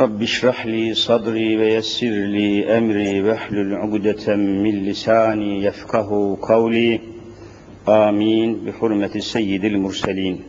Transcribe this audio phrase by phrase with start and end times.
[0.00, 7.00] رب اشرح لي صدري ويسر لي أمري واحلل عقدة من لساني يفقه قولي.
[7.88, 8.64] آمين.
[8.64, 10.40] بحرمة سيد المرسلين.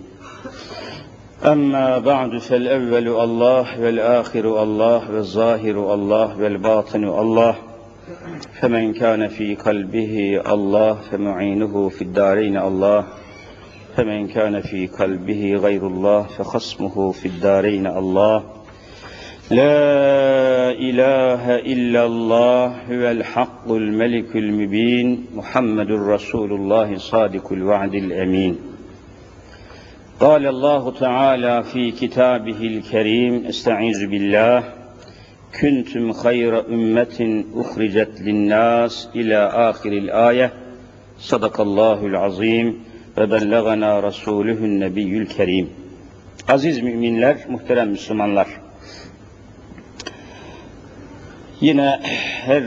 [1.46, 7.56] أما بعد فالأول الله والآخر الله والظاهر الله والباطن الله.
[8.62, 13.06] فمن كان في قلبه الله فمعينه في الدارين الله.
[13.96, 18.59] فمن كان في قلبه غير الله فخصمه في الدارين الله.
[19.51, 28.57] لا إله إلا الله هو الحق الملك المبين محمد رسول الله صادق الوعد الأمين
[30.21, 34.65] قال الله تعالى في كتابه الكريم استعيذ بالله
[35.61, 39.37] كنتم خير أمة أخرجت للناس إلى
[39.71, 40.53] آخر الآية
[41.19, 42.85] صدق الله العظيم
[43.17, 45.71] ve bellagana rasuluhun nebiyyül kerim.
[46.49, 48.47] Aziz müminler, muhterem Müslümanlar.
[51.62, 52.00] Yine
[52.46, 52.64] her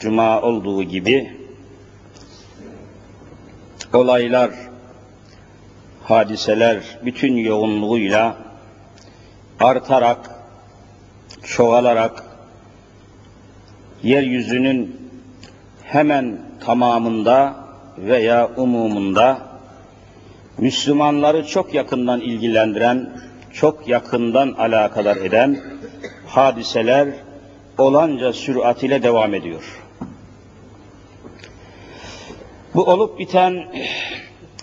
[0.00, 1.36] cuma olduğu gibi
[3.92, 4.50] olaylar,
[6.02, 8.36] hadiseler bütün yoğunluğuyla
[9.60, 10.30] artarak,
[11.44, 12.24] çoğalarak
[14.02, 15.10] yeryüzünün
[15.82, 17.54] hemen tamamında
[17.98, 19.38] veya umumunda
[20.58, 23.10] Müslümanları çok yakından ilgilendiren,
[23.52, 25.60] çok yakından alakadar eden
[26.26, 27.08] hadiseler
[27.78, 29.82] olanca sürat ile devam ediyor.
[32.74, 33.72] Bu olup biten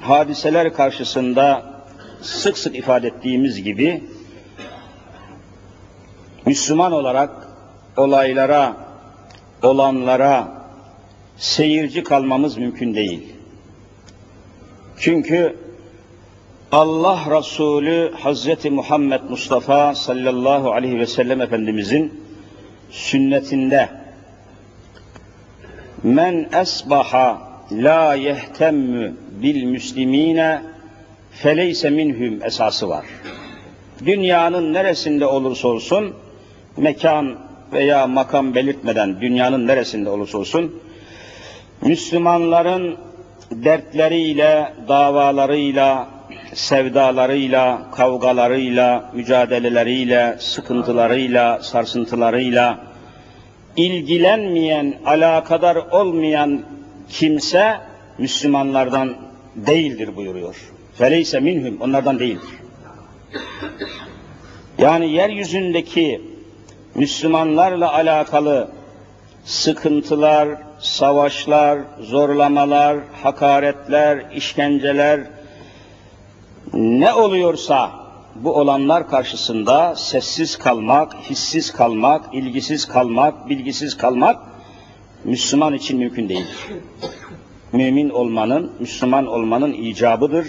[0.02, 1.74] hadiseler karşısında
[2.22, 4.04] sık sık ifade ettiğimiz gibi
[6.46, 7.48] Müslüman olarak
[7.98, 8.76] olaylara,
[9.64, 10.64] olanlara
[11.38, 13.34] seyirci kalmamız mümkün değil.
[15.00, 15.58] Çünkü
[16.72, 22.29] Allah Resulü Hazreti Muhammed Mustafa sallallahu aleyhi ve sellem Efendimizin
[22.90, 23.90] sünnetinde
[26.04, 27.42] men esbaha
[27.72, 30.62] la yehtemmu bil müslimine
[31.32, 33.06] feleyse minhum esası var.
[34.06, 36.16] Dünyanın neresinde olursa olsun
[36.78, 37.40] mekan
[37.74, 40.82] veya makam belirtmeden dünyanın neresinde olursa olsun
[41.82, 42.98] Müslümanların
[43.52, 46.08] dertleriyle, davalarıyla,
[46.54, 52.80] sevdalarıyla, kavgalarıyla, mücadeleleriyle, sıkıntılarıyla, sarsıntılarıyla
[53.78, 56.62] ilgilenmeyen, alakadar olmayan
[57.10, 57.78] kimse
[58.18, 59.16] Müslümanlardan
[59.56, 60.56] değildir buyuruyor.
[60.98, 62.50] Feleyse minhum, onlardan değildir.
[64.78, 66.22] Yani yeryüzündeki
[66.96, 68.68] Müslümanlarla alakalı
[69.46, 70.50] sıkıntılar,
[70.80, 75.20] savaşlar, zorlamalar, hakaretler, işkenceler,
[76.74, 77.92] ne oluyorsa
[78.36, 84.40] bu olanlar karşısında sessiz kalmak, hissiz kalmak, ilgisiz kalmak, bilgisiz kalmak
[85.24, 86.68] Müslüman için mümkün değildir.
[87.72, 90.48] Mümin olmanın, Müslüman olmanın icabıdır.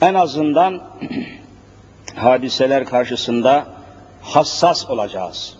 [0.00, 0.82] En azından
[2.14, 3.66] hadiseler karşısında
[4.22, 5.56] hassas olacağız.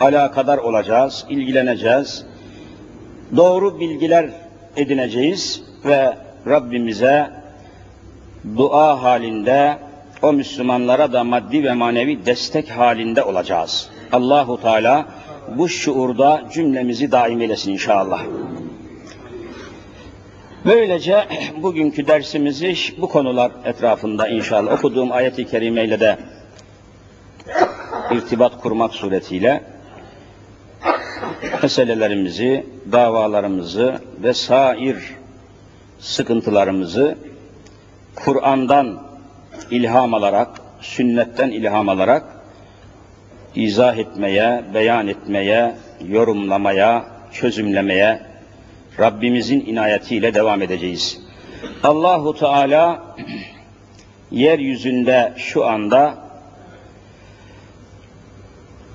[0.00, 2.26] Alakadar olacağız, ilgileneceğiz.
[3.36, 4.30] Doğru bilgiler
[4.76, 6.16] edineceğiz ve
[6.46, 7.39] Rabbimize
[8.56, 9.78] dua halinde
[10.22, 13.90] o Müslümanlara da maddi ve manevi destek halinde olacağız.
[14.12, 15.06] Allahu Teala
[15.56, 18.22] bu şuurda cümlemizi daim eylesin inşallah.
[20.64, 21.24] Böylece
[21.62, 26.18] bugünkü dersimizi bu konular etrafında inşallah okuduğum ayet-i kerimeyle de
[28.10, 29.62] irtibat kurmak suretiyle
[31.62, 34.96] meselelerimizi, davalarımızı ve sair
[35.98, 37.18] sıkıntılarımızı
[38.14, 39.02] Kur'an'dan
[39.70, 42.24] ilham alarak, sünnetten ilham alarak
[43.54, 45.74] izah etmeye, beyan etmeye,
[46.08, 48.22] yorumlamaya, çözümlemeye
[48.98, 51.20] Rabbimizin inayetiyle devam edeceğiz.
[51.82, 53.14] Allahu Teala
[54.30, 56.14] yeryüzünde şu anda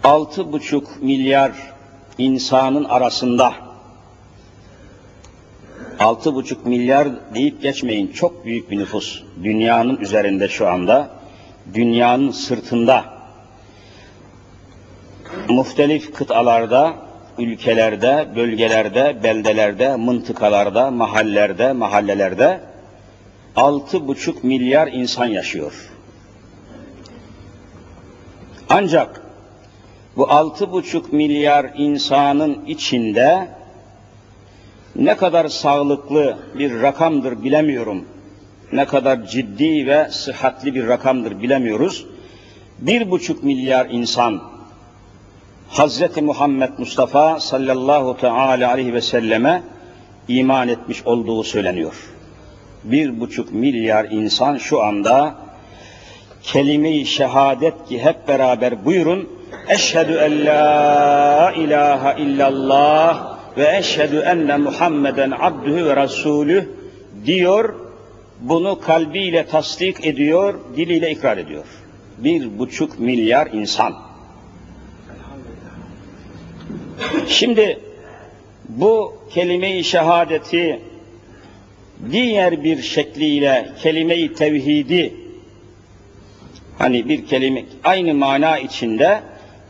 [0.03, 1.51] altı buçuk milyar
[2.17, 3.53] insanın arasında
[5.99, 8.07] altı buçuk milyar deyip geçmeyin.
[8.07, 11.09] Çok büyük bir nüfus dünyanın üzerinde şu anda.
[11.73, 13.05] Dünyanın sırtında.
[15.49, 16.93] Muhtelif kıtalarda
[17.37, 22.59] ülkelerde, bölgelerde, beldelerde, mıntıkalarda, mahallelerde, mahallelerde
[23.55, 25.91] altı buçuk milyar insan yaşıyor.
[28.69, 29.21] Ancak
[30.17, 33.47] bu altı buçuk milyar insanın içinde
[34.95, 38.05] ne kadar sağlıklı bir rakamdır bilemiyorum.
[38.71, 42.05] Ne kadar ciddi ve sıhhatli bir rakamdır bilemiyoruz.
[42.79, 44.41] Bir buçuk milyar insan
[45.69, 49.63] Hazreti Muhammed Mustafa sallallahu teala aleyhi ve selleme
[50.27, 51.95] iman etmiş olduğu söyleniyor.
[52.83, 55.35] Bir buçuk milyar insan şu anda
[56.43, 59.29] kelime-i şehadet ki hep beraber buyurun.
[59.69, 66.69] Eşhedü en la ilahe illallah ve eşhedü enne Muhammeden abdühü ve rasulü
[67.25, 67.75] diyor.
[68.39, 71.65] Bunu kalbiyle tasdik ediyor, diliyle ikrar ediyor.
[72.17, 73.95] Bir buçuk milyar insan.
[77.27, 77.79] Şimdi
[78.69, 80.79] bu kelime-i şehadeti
[82.11, 85.13] diğer bir şekliyle kelime-i tevhidi
[86.77, 89.21] hani bir kelime aynı mana içinde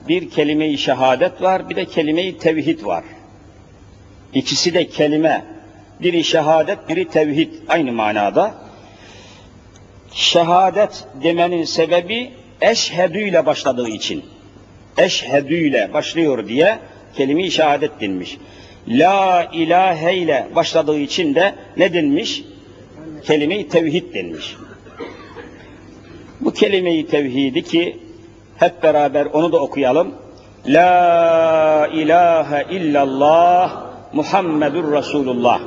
[0.08, 3.04] bir kelime-i şehadet var bir de kelime-i tevhid var.
[4.36, 5.46] İkisi de kelime.
[6.02, 8.54] Biri şehadet, biri tevhid aynı manada.
[10.14, 14.26] Şehadet demenin sebebi eşhedü ile başladığı için.
[14.98, 16.80] Eşhedü ile başlıyor diye
[17.16, 18.38] kelime-i şehadet denmiş.
[18.88, 22.44] La ilahe ile başladığı için de ne denmiş?
[23.24, 24.56] Kelime-i tevhid denmiş.
[26.42, 27.98] Bu kelime-i tevhidi ki
[28.58, 30.16] hep beraber onu da okuyalım.
[30.68, 35.62] La ilahe illallah Muhammedur Resulullah.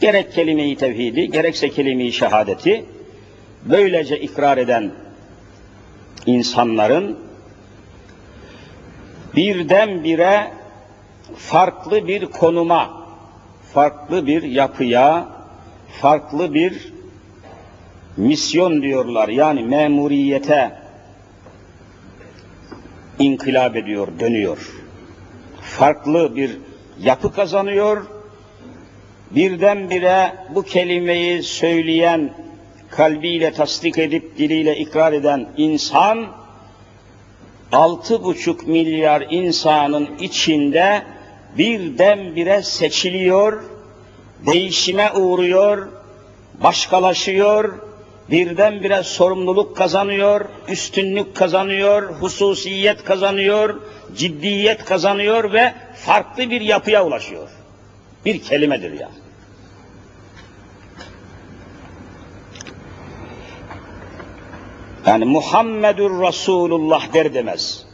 [0.00, 2.84] Gerek kelime-i tevhidi, gerekse kelime-i şehadeti
[3.64, 4.90] böylece ikrar eden
[6.26, 7.18] insanların
[9.36, 10.52] birdenbire
[11.36, 13.06] farklı bir konuma,
[13.74, 15.28] farklı bir yapıya,
[16.00, 16.92] farklı bir
[18.16, 19.28] misyon diyorlar.
[19.28, 20.78] Yani memuriyete
[23.18, 24.72] inkılap ediyor, dönüyor.
[25.60, 26.65] Farklı bir
[27.02, 28.06] yapı kazanıyor.
[29.30, 32.32] Birdenbire bu kelimeyi söyleyen,
[32.90, 36.26] kalbiyle tasdik edip diliyle ikrar eden insan,
[37.72, 41.02] altı buçuk milyar insanın içinde
[41.58, 43.64] birdenbire seçiliyor,
[44.46, 45.88] değişime uğruyor,
[46.62, 47.78] başkalaşıyor,
[48.30, 53.80] birdenbire sorumluluk kazanıyor, üstünlük kazanıyor, hususiyet kazanıyor,
[54.16, 57.48] ciddiyet kazanıyor ve farklı bir yapıya ulaşıyor.
[58.24, 59.08] Bir kelimedir ya.
[65.06, 67.86] Yani Muhammedur Resulullah der demez.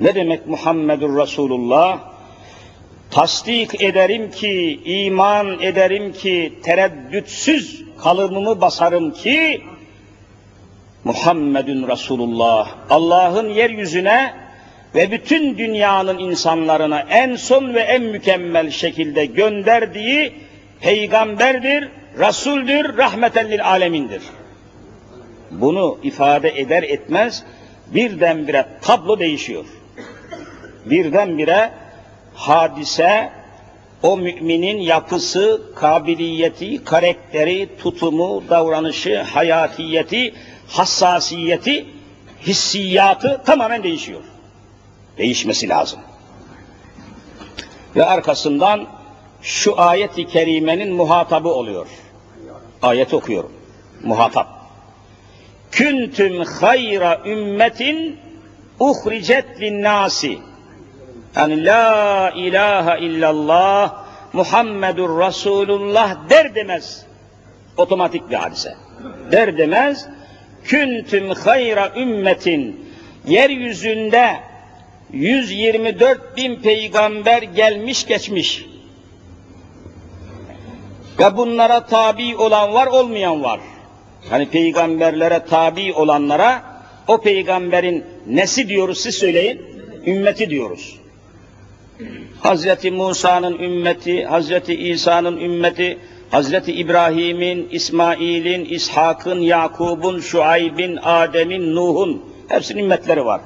[0.00, 2.00] Ne demek Muhammedur Resulullah?
[3.10, 9.62] Tasdik ederim ki, iman ederim ki, tereddütsüz kalımımı basarım ki,
[11.04, 14.34] Muhammedun Resulullah, Allah'ın yeryüzüne
[14.94, 20.32] ve bütün dünyanın insanlarına en son ve en mükemmel şekilde gönderdiği
[20.80, 21.88] peygamberdir,
[22.18, 24.22] Resuldür, rahmeten lil alemindir.
[25.50, 27.44] Bunu ifade eder etmez
[27.86, 29.64] birdenbire tablo değişiyor.
[30.84, 31.70] Birdenbire
[32.34, 33.30] hadise
[34.02, 40.34] o müminin yapısı, kabiliyeti, karakteri, tutumu, davranışı, hayatiyeti,
[40.68, 41.86] hassasiyeti,
[42.46, 44.20] hissiyatı tamamen değişiyor.
[45.18, 46.00] Değişmesi lazım.
[47.96, 48.86] Ve arkasından
[49.42, 51.86] şu ayet-i kerimenin muhatabı oluyor.
[52.82, 53.52] Ayet okuyorum.
[54.04, 54.48] Muhatap.
[55.70, 58.20] Küntüm hayra ümmetin
[58.80, 60.38] uhricet linnâsi
[61.36, 67.06] yani la ilahe illallah Muhammedur Resulullah der demez.
[67.76, 68.74] Otomatik bir hadise.
[69.32, 70.06] Der demez.
[70.64, 72.90] Küntüm hayra ümmetin
[73.26, 74.36] yeryüzünde
[75.12, 78.66] 124 bin peygamber gelmiş geçmiş.
[81.18, 83.60] Ve bunlara tabi olan var olmayan var.
[84.30, 86.62] Hani peygamberlere tabi olanlara
[87.08, 89.62] o peygamberin nesi diyoruz siz söyleyin?
[90.06, 90.98] Ümmeti diyoruz.
[92.40, 95.98] Hazreti Musa'nın ümmeti, Hazreti İsa'nın ümmeti,
[96.30, 103.40] Hazreti İbrahim'in, İsmail'in, İshak'ın, Yakub'un, Şuayb'in, Adem'in, Nuh'un hepsinin ümmetleri var.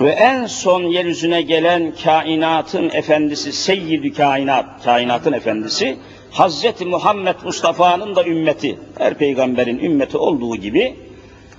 [0.00, 5.96] Ve en son yeryüzüne gelen kainatın efendisi, seyyid kainat, kainatın efendisi,
[6.30, 10.96] Hazreti Muhammed Mustafa'nın da ümmeti, her peygamberin ümmeti olduğu gibi,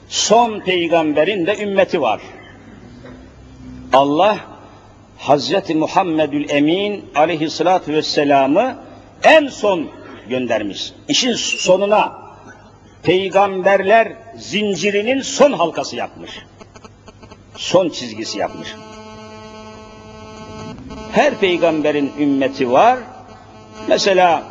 [0.10, 2.22] son peygamberin de ümmeti var.
[3.94, 4.38] Allah
[5.18, 8.76] Hazreti Muhammedül Emin aleyhissalatü vesselam'ı
[9.24, 9.88] en son
[10.30, 10.94] göndermiş.
[11.08, 12.22] İşin sonuna
[13.04, 16.32] peygamberler zincirinin son halkası yapmış.
[17.58, 18.76] Son çizgisi yapmış.
[21.12, 23.00] Her peygamberin ümmeti var.
[23.88, 24.44] Mesela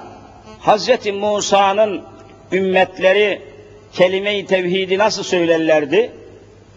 [0.60, 2.02] Hazreti Musa'nın
[2.52, 3.42] ümmetleri
[3.92, 6.12] kelime-i tevhidi nasıl söylerlerdi?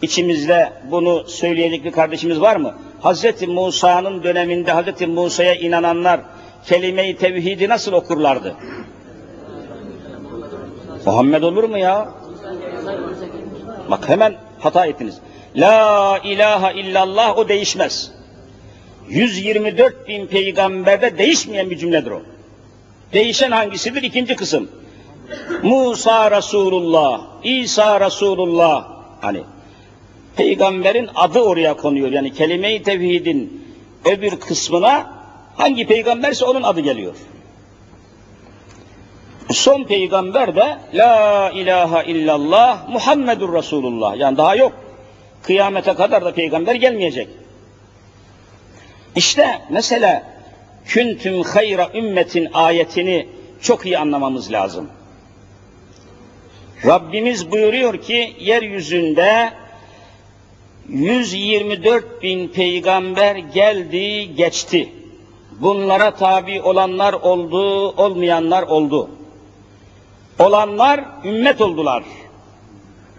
[0.02, 2.74] İçimizde bunu söyleyecek bir kardeşimiz var mı?
[3.00, 6.20] Hazreti Musa'nın döneminde Hazreti Musa'ya inananlar
[6.66, 8.56] kelime-i tevhidi nasıl okurlardı?
[11.06, 12.08] Muhammed olur mu ya?
[13.90, 15.20] Bak hemen hata ettiniz.
[15.56, 18.12] La ilahe illallah o değişmez.
[19.08, 22.22] 124 bin peygamberde değişmeyen bir cümledir o.
[23.12, 24.02] Değişen hangisidir?
[24.02, 24.70] İkinci kısım.
[25.62, 28.88] Musa Resulullah, İsa Resulullah.
[29.20, 29.42] Hani
[30.36, 32.12] peygamberin adı oraya konuyor.
[32.12, 33.64] Yani kelime-i tevhidin
[34.04, 35.12] öbür kısmına
[35.56, 37.14] hangi peygamberse onun adı geliyor.
[39.50, 44.16] Son peygamber de La ilahe illallah Muhammedur Resulullah.
[44.16, 44.72] Yani daha yok.
[45.42, 47.28] Kıyamete kadar da peygamber gelmeyecek.
[49.16, 50.22] İşte mesela
[50.84, 53.28] küntüm hayra ümmetin ayetini
[53.62, 54.90] çok iyi anlamamız lazım.
[56.86, 59.52] Rabbimiz buyuruyor ki yeryüzünde
[60.88, 64.88] 124 bin peygamber geldi geçti.
[65.60, 69.10] Bunlara tabi olanlar oldu, olmayanlar oldu.
[70.38, 72.04] Olanlar ümmet oldular.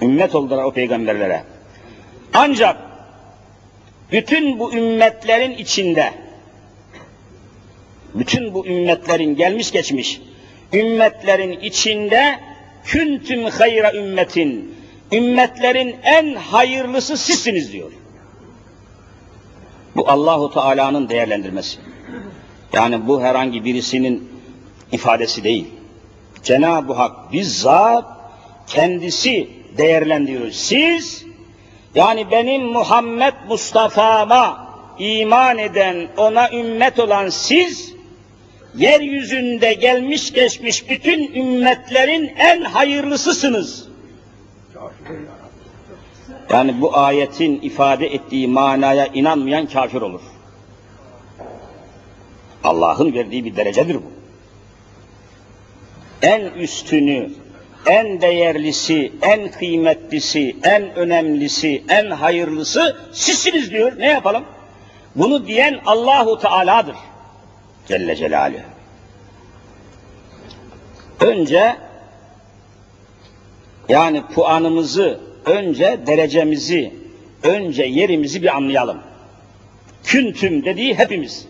[0.01, 1.43] Ümmet oldular o peygamberlere.
[2.33, 2.77] Ancak
[4.11, 6.13] bütün bu ümmetlerin içinde
[8.13, 10.21] bütün bu ümmetlerin gelmiş geçmiş
[10.73, 12.39] ümmetlerin içinde
[12.85, 14.75] küntüm hayra ümmetin
[15.11, 17.91] ümmetlerin en hayırlısı sizsiniz diyor.
[19.95, 21.77] Bu Allahu Teala'nın değerlendirmesi.
[22.73, 24.29] Yani bu herhangi birisinin
[24.91, 25.67] ifadesi değil.
[26.43, 28.05] Cenab-ı Hak bizzat
[28.67, 30.51] kendisi değerlendiriyor.
[30.51, 31.25] Siz
[31.95, 34.67] yani benim Muhammed Mustafa'ma
[34.99, 37.93] iman eden, ona ümmet olan siz,
[38.75, 43.87] yeryüzünde gelmiş geçmiş bütün ümmetlerin en hayırlısısınız.
[46.49, 50.21] Yani bu ayetin ifade ettiği manaya inanmayan kafir olur.
[52.63, 54.11] Allah'ın verdiği bir derecedir bu.
[56.21, 57.31] En üstünü,
[57.85, 63.99] en değerlisi, en kıymetlisi, en önemlisi, en hayırlısı sizsiniz diyor.
[63.99, 64.43] Ne yapalım?
[65.15, 66.95] Bunu diyen Allahu Teala'dır.
[67.87, 68.61] Celle Celaluhu.
[71.19, 71.75] Önce
[73.89, 76.93] yani puanımızı, önce derecemizi,
[77.43, 78.97] önce yerimizi bir anlayalım.
[80.03, 81.47] Küntüm dediği hepimiz.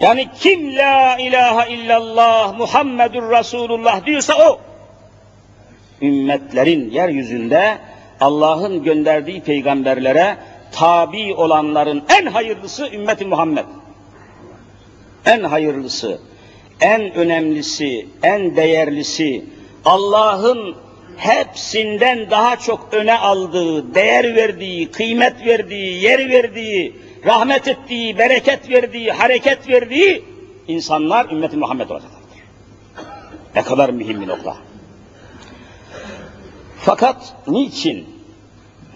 [0.00, 4.60] Yani kim la ilahe illallah Muhammedur Resulullah diyorsa o
[6.02, 7.78] ümmetlerin yeryüzünde
[8.20, 10.36] Allah'ın gönderdiği peygamberlere
[10.72, 13.64] tabi olanların en hayırlısı ümmeti Muhammed.
[15.26, 16.20] En hayırlısı,
[16.80, 19.44] en önemlisi, en değerlisi,
[19.84, 20.76] Allah'ın
[21.16, 26.96] hepsinden daha çok öne aldığı, değer verdiği, kıymet verdiği, yer verdiği,
[27.26, 30.24] rahmet ettiği, bereket verdiği, hareket verdiği
[30.68, 32.24] insanlar ümmeti Muhammed olacaklardır.
[33.54, 34.56] Ne kadar mühim bir nokta.
[36.84, 38.06] Fakat niçin?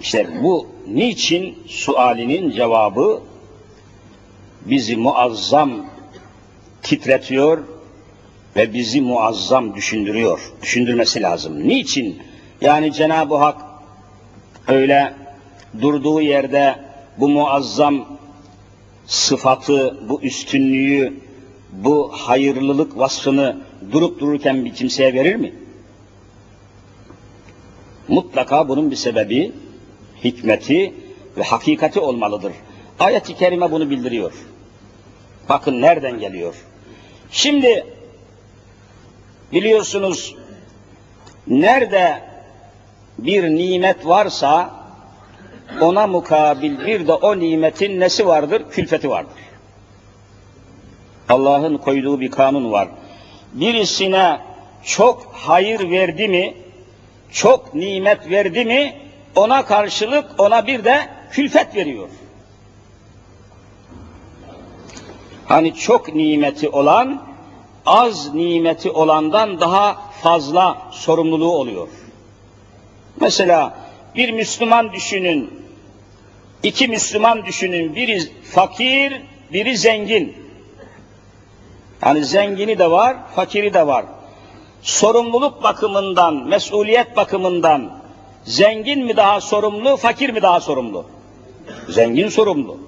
[0.00, 3.22] İşte bu niçin sualinin cevabı
[4.60, 5.70] bizi muazzam
[6.82, 7.58] titretiyor
[8.56, 10.52] ve bizi muazzam düşündürüyor.
[10.62, 11.68] Düşündürmesi lazım.
[11.68, 12.22] Niçin?
[12.60, 13.60] Yani Cenab-ı Hak
[14.66, 15.14] öyle
[15.80, 16.76] durduğu yerde
[17.18, 18.06] bu muazzam
[19.06, 21.14] sıfatı, bu üstünlüğü,
[21.72, 23.56] bu hayırlılık vasfını
[23.92, 25.54] durup dururken bir kimseye verir mi?
[28.08, 29.52] Mutlaka bunun bir sebebi,
[30.24, 30.94] hikmeti
[31.36, 32.52] ve hakikati olmalıdır.
[33.00, 34.32] Ayet-i Kerime bunu bildiriyor.
[35.48, 36.54] Bakın nereden geliyor.
[37.30, 37.86] Şimdi
[39.52, 40.34] biliyorsunuz
[41.46, 42.22] nerede
[43.18, 44.70] bir nimet varsa
[45.80, 48.62] ona mukabil bir de o nimetin nesi vardır?
[48.70, 49.38] Külfeti vardır.
[51.28, 52.88] Allah'ın koyduğu bir kanun var.
[53.52, 54.40] Birisine
[54.84, 56.54] çok hayır verdi mi,
[57.32, 58.96] çok nimet verdi mi,
[59.36, 62.08] ona karşılık ona bir de külfet veriyor.
[65.46, 67.22] Hani çok nimeti olan,
[67.86, 71.88] az nimeti olandan daha fazla sorumluluğu oluyor.
[73.20, 73.78] Mesela
[74.14, 75.64] bir Müslüman düşünün,
[76.62, 80.36] iki Müslüman düşünün, biri fakir, biri zengin.
[82.04, 84.04] Yani zengini de var, fakiri de var.
[84.82, 87.90] Sorumluluk bakımından, mesuliyet bakımından
[88.44, 91.04] zengin mi daha sorumlu, fakir mi daha sorumlu?
[91.88, 92.78] Zengin sorumlu.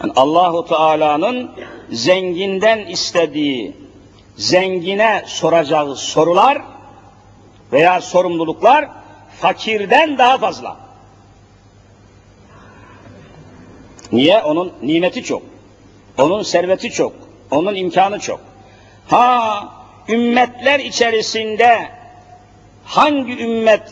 [0.00, 1.50] Yani Allahu Teala'nın
[1.90, 3.76] zenginden istediği,
[4.36, 6.62] zengine soracağı sorular
[7.72, 8.88] veya sorumluluklar
[9.40, 10.76] fakirden daha fazla.
[14.12, 14.42] Niye?
[14.42, 15.42] Onun nimeti çok.
[16.18, 17.12] Onun serveti çok.
[17.50, 18.40] Onun imkanı çok.
[19.08, 19.77] Ha
[20.08, 21.88] ümmetler içerisinde
[22.84, 23.82] hangi ümmet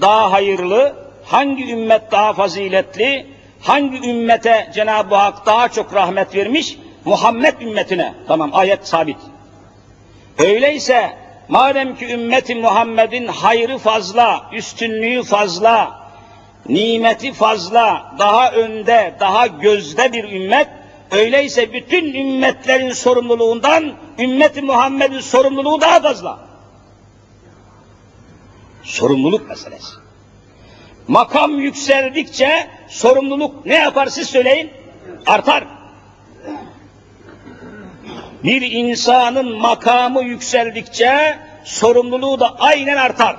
[0.00, 3.26] daha hayırlı, hangi ümmet daha faziletli,
[3.60, 6.78] hangi ümmete Cenab-ı Hak daha çok rahmet vermiş?
[7.04, 8.14] Muhammed ümmetine.
[8.28, 9.16] Tamam ayet sabit.
[10.38, 11.16] Öyleyse
[11.48, 16.00] madem ki ümmeti Muhammed'in hayrı fazla, üstünlüğü fazla,
[16.68, 20.68] nimeti fazla, daha önde, daha gözde bir ümmet,
[21.10, 26.40] öyleyse bütün ümmetlerin sorumluluğundan ümmeti Muhammed'in sorumluluğu daha fazla.
[28.82, 29.94] Sorumluluk meselesi.
[31.08, 34.70] Makam yükseldikçe sorumluluk ne yapar siz söyleyin?
[35.26, 35.64] Artar.
[38.44, 43.36] Bir insanın makamı yükseldikçe sorumluluğu da aynen artar.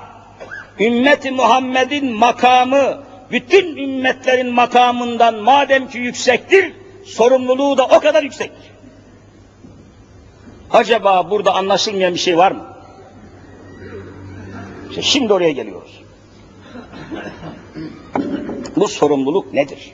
[0.79, 6.73] Ümmeti Muhammed'in makamı bütün ümmetlerin makamından madem ki yüksektir,
[7.07, 8.71] sorumluluğu da o kadar yüksektir.
[10.71, 12.77] Acaba burada anlaşılmayan bir şey var mı?
[14.89, 16.01] İşte şimdi oraya geliyoruz.
[18.75, 19.93] Bu sorumluluk nedir?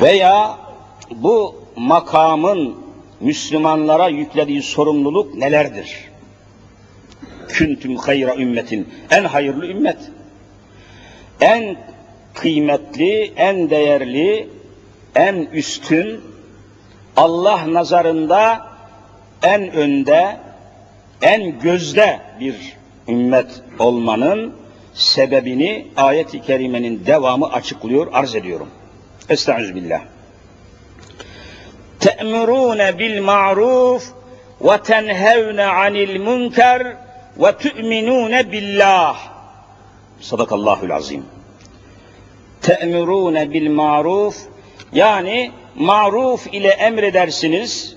[0.00, 0.58] Veya
[1.10, 2.76] bu makamın
[3.20, 6.10] Müslümanlara yüklediği sorumluluk nelerdir?
[7.48, 9.98] Küntüm hayra ümmetin, en hayırlı ümmet.
[11.40, 11.76] En
[12.34, 14.48] kıymetli, en değerli,
[15.14, 16.20] en üstün,
[17.16, 18.66] Allah nazarında
[19.42, 20.36] en önde,
[21.22, 22.76] en gözde bir
[23.08, 24.54] ümmet olmanın
[24.94, 28.68] sebebini ayet-i kerimenin devamı açıklıyor, arz ediyorum.
[29.28, 30.00] Estağfirullah.
[32.00, 34.12] Te'murûne bil ma'ruf
[34.60, 36.96] ve tenhevne anil münker
[37.36, 39.16] ve tu'minûne billah.
[40.20, 41.24] Sadakallahul azim.
[42.64, 44.36] Te'murûne bil ma'ruf
[44.92, 47.96] yani maruf ile emredersiniz,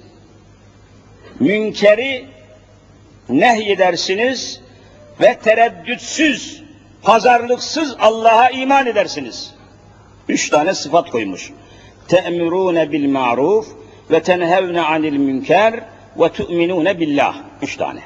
[1.39, 2.25] münkeri
[3.30, 4.62] nehyedersiniz
[5.21, 6.63] ve tereddütsüz,
[7.01, 9.53] pazarlıksız Allah'a iman edersiniz.
[10.30, 11.51] Üç tane sıfat koymuş.
[12.08, 13.67] Te'murûne bil ma'ruf
[14.12, 15.84] ve tenhevne anil münker
[16.19, 17.36] ve tu'minûne billah.
[17.62, 17.99] Üç tane.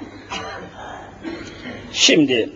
[1.93, 2.49] Şimdi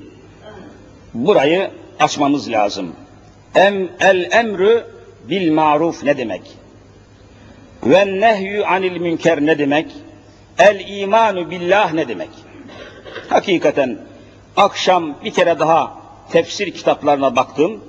[1.14, 2.96] burayı açmamız lazım.
[3.56, 4.84] Em, el emrü
[5.30, 6.42] bil maruf ne demek?
[7.84, 9.86] Ve nehyü anil münker ne demek?
[10.60, 12.30] El imanu billah ne demek?
[13.30, 13.98] Hakikaten
[14.58, 15.98] akşam bir kere daha
[16.32, 17.84] tefsir kitaplarına baktım.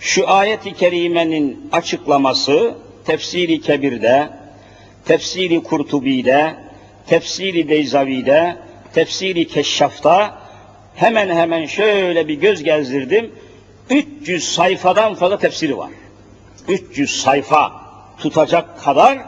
[0.00, 4.28] Şu ayet-i kerimenin açıklaması tefsiri kebirde,
[5.04, 6.54] tefsiri kurtubi'de,
[7.06, 8.56] tefsiri beyzavi'de,
[8.94, 10.38] tefsiri keşşafta
[10.94, 13.30] hemen hemen şöyle bir göz gezdirdim.
[13.90, 15.90] 300 sayfadan fazla tefsiri var.
[16.68, 17.72] 300 sayfa
[18.18, 19.18] tutacak kadar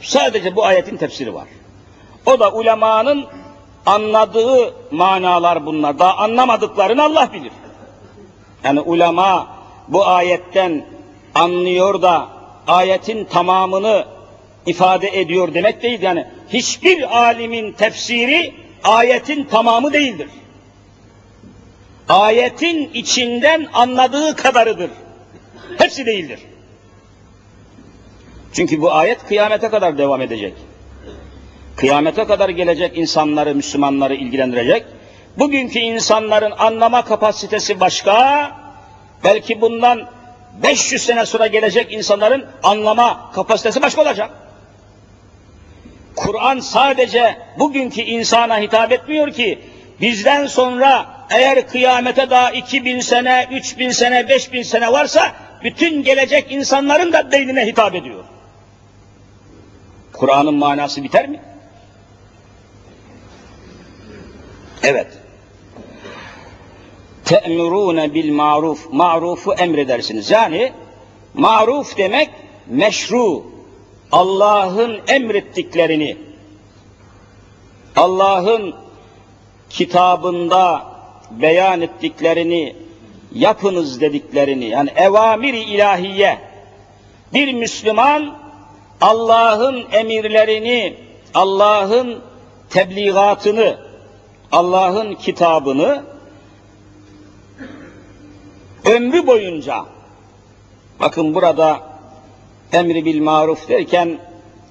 [0.00, 1.48] sadece bu ayetin tefsiri var.
[2.26, 3.26] O da ulemanın
[3.86, 5.98] anladığı manalar bunlar.
[5.98, 7.52] Daha anlamadıklarını Allah bilir.
[8.64, 9.48] Yani ulema
[9.88, 10.86] bu ayetten
[11.34, 12.28] anlıyor da
[12.66, 14.04] ayetin tamamını
[14.66, 16.02] ifade ediyor demek değil.
[16.02, 20.28] Yani hiçbir alimin tefsiri ayetin tamamı değildir.
[22.08, 24.90] Ayetin içinden anladığı kadarıdır.
[25.78, 26.40] Hepsi değildir.
[28.52, 30.54] Çünkü bu ayet kıyamete kadar devam edecek.
[31.76, 34.84] Kıyamete kadar gelecek insanları, Müslümanları ilgilendirecek.
[35.38, 38.50] Bugünkü insanların anlama kapasitesi başka,
[39.24, 40.08] belki bundan
[40.62, 44.30] 500 sene sonra gelecek insanların anlama kapasitesi başka olacak.
[46.16, 49.58] Kur'an sadece bugünkü insana hitap etmiyor ki,
[50.00, 55.32] bizden sonra eğer kıyamete daha 2000 sene, 3000 sene, 5000 sene varsa,
[55.64, 58.24] bütün gelecek insanların da beynine hitap ediyor.
[60.12, 61.40] Kur'an'ın manası biter mi?
[64.82, 65.06] Evet.
[67.24, 68.92] Te'murûne bil maruf.
[68.92, 70.30] Marufu emredersiniz.
[70.30, 70.72] Yani
[71.34, 72.30] maruf demek
[72.66, 73.50] meşru.
[74.12, 76.16] Allah'ın emrettiklerini,
[77.96, 78.74] Allah'ın
[79.70, 80.82] kitabında
[81.30, 82.76] beyan ettiklerini,
[83.34, 86.38] yapınız dediklerini, yani evamiri ilahiye,
[87.34, 88.38] Bir Müslüman
[89.00, 90.94] Allah'ın emirlerini,
[91.34, 92.18] Allah'ın
[92.70, 93.78] tebliğatını,
[94.52, 96.04] Allah'ın kitabını
[98.84, 99.84] ömrü boyunca
[101.00, 101.80] bakın burada
[102.72, 104.18] emri bil maruf derken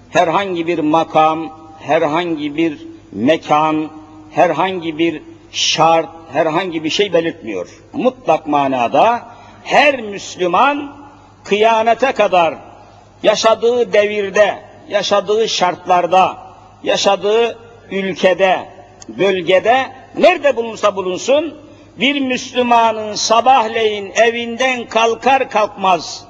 [0.10, 3.90] herhangi bir makam, herhangi bir mekan,
[4.32, 7.68] herhangi bir şart, herhangi bir şey belirtmiyor.
[7.94, 9.28] Mutlak manada
[9.64, 10.96] her Müslüman
[11.44, 12.56] kıyamete kadar
[13.24, 16.38] yaşadığı devirde, yaşadığı şartlarda,
[16.84, 17.58] yaşadığı
[17.92, 18.70] ülkede,
[19.08, 19.86] bölgede
[20.18, 21.58] nerede bulunsa bulunsun
[22.00, 26.26] bir Müslümanın sabahleyin evinden kalkar kalkmaz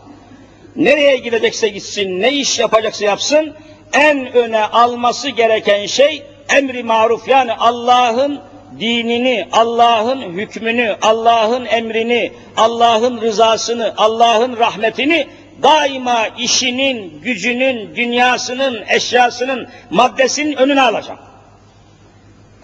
[0.76, 3.56] nereye gidecekse gitsin, ne iş yapacaksa yapsın
[3.94, 8.40] en öne alması gereken şey emri maruf yani Allah'ın
[8.80, 15.28] dinini, Allah'ın hükmünü, Allah'ın emrini, Allah'ın rızasını, Allah'ın rahmetini
[15.64, 21.18] daima işinin, gücünün, dünyasının, eşyasının, maddesinin önüne alacak.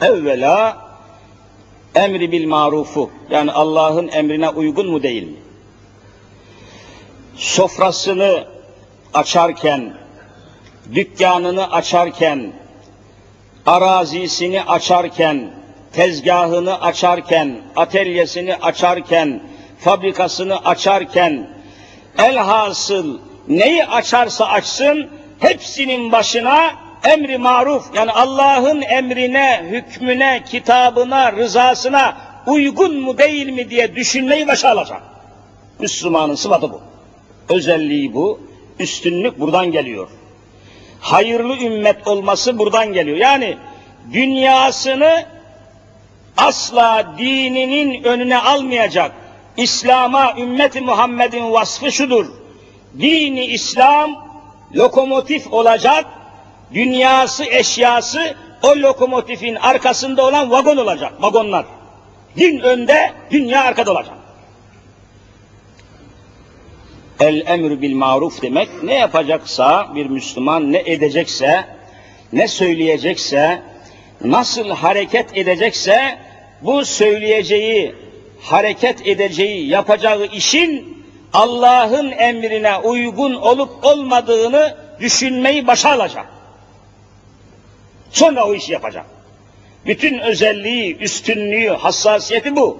[0.02, 0.78] Evvela
[1.95, 5.38] emri bil marufu yani Allah'ın emrine uygun mu değil mi?
[7.36, 8.48] Sofrasını
[9.13, 9.93] açarken,
[10.93, 12.54] dükkanını açarken,
[13.65, 15.51] arazisini açarken,
[15.93, 19.41] tezgahını açarken, atölyesini açarken,
[19.80, 21.49] fabrikasını açarken,
[22.17, 26.71] elhasıl neyi açarsa açsın, hepsinin başına
[27.04, 34.69] emri maruf, yani Allah'ın emrine, hükmüne, kitabına, rızasına uygun mu değil mi diye düşünmeyi başa
[34.69, 35.01] alacak.
[35.80, 36.82] Müslümanın sıfatı bu.
[37.49, 38.39] Özelliği bu.
[38.80, 40.08] Üstünlük buradan geliyor.
[41.06, 43.18] Hayırlı ümmet olması buradan geliyor.
[43.18, 43.58] Yani
[44.13, 45.26] dünyasını
[46.38, 49.12] asla dininin önüne almayacak.
[49.58, 52.26] İslam'a, ümmeti Muhammed'in vasfı şudur.
[53.00, 54.28] Dini İslam
[54.76, 56.06] lokomotif olacak,
[56.74, 61.65] dünyası, eşyası o lokomotifin arkasında olan vagon olacak, vagonlar.
[62.38, 64.14] Din önde, dünya arkada olacak.
[67.19, 71.65] El emr bil maruf demek ne yapacaksa bir Müslüman ne edecekse,
[72.34, 73.62] ne söyleyecekse,
[74.21, 76.17] nasıl hareket edecekse
[76.62, 77.95] bu söyleyeceği,
[78.41, 80.95] hareket edeceği, yapacağı işin
[81.34, 86.25] Allah'ın emrine uygun olup olmadığını düşünmeyi başa alacak.
[88.12, 89.06] Sonra o işi yapacak.
[89.86, 92.80] Bütün özelliği, üstünlüğü, hassasiyeti bu.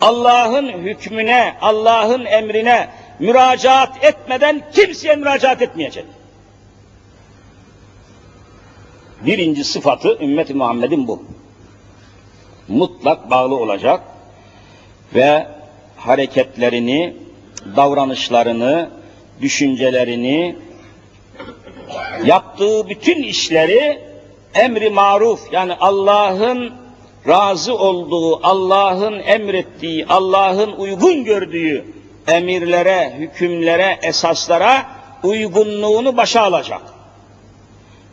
[0.00, 2.88] Allah'ın hükmüne, Allah'ın emrine
[3.22, 6.04] müracaat etmeden kimseye müracaat etmeyecek.
[9.20, 11.22] Birinci sıfatı ümmeti Muhammed'in bu.
[12.68, 14.00] Mutlak bağlı olacak
[15.14, 15.46] ve
[15.96, 17.16] hareketlerini,
[17.76, 18.90] davranışlarını,
[19.40, 20.56] düşüncelerini,
[22.24, 23.98] yaptığı bütün işleri
[24.54, 26.72] emri maruf yani Allah'ın
[27.28, 34.86] razı olduğu, Allah'ın emrettiği, Allah'ın uygun gördüğü emirlere, hükümlere, esaslara
[35.22, 36.82] uygunluğunu başa alacak.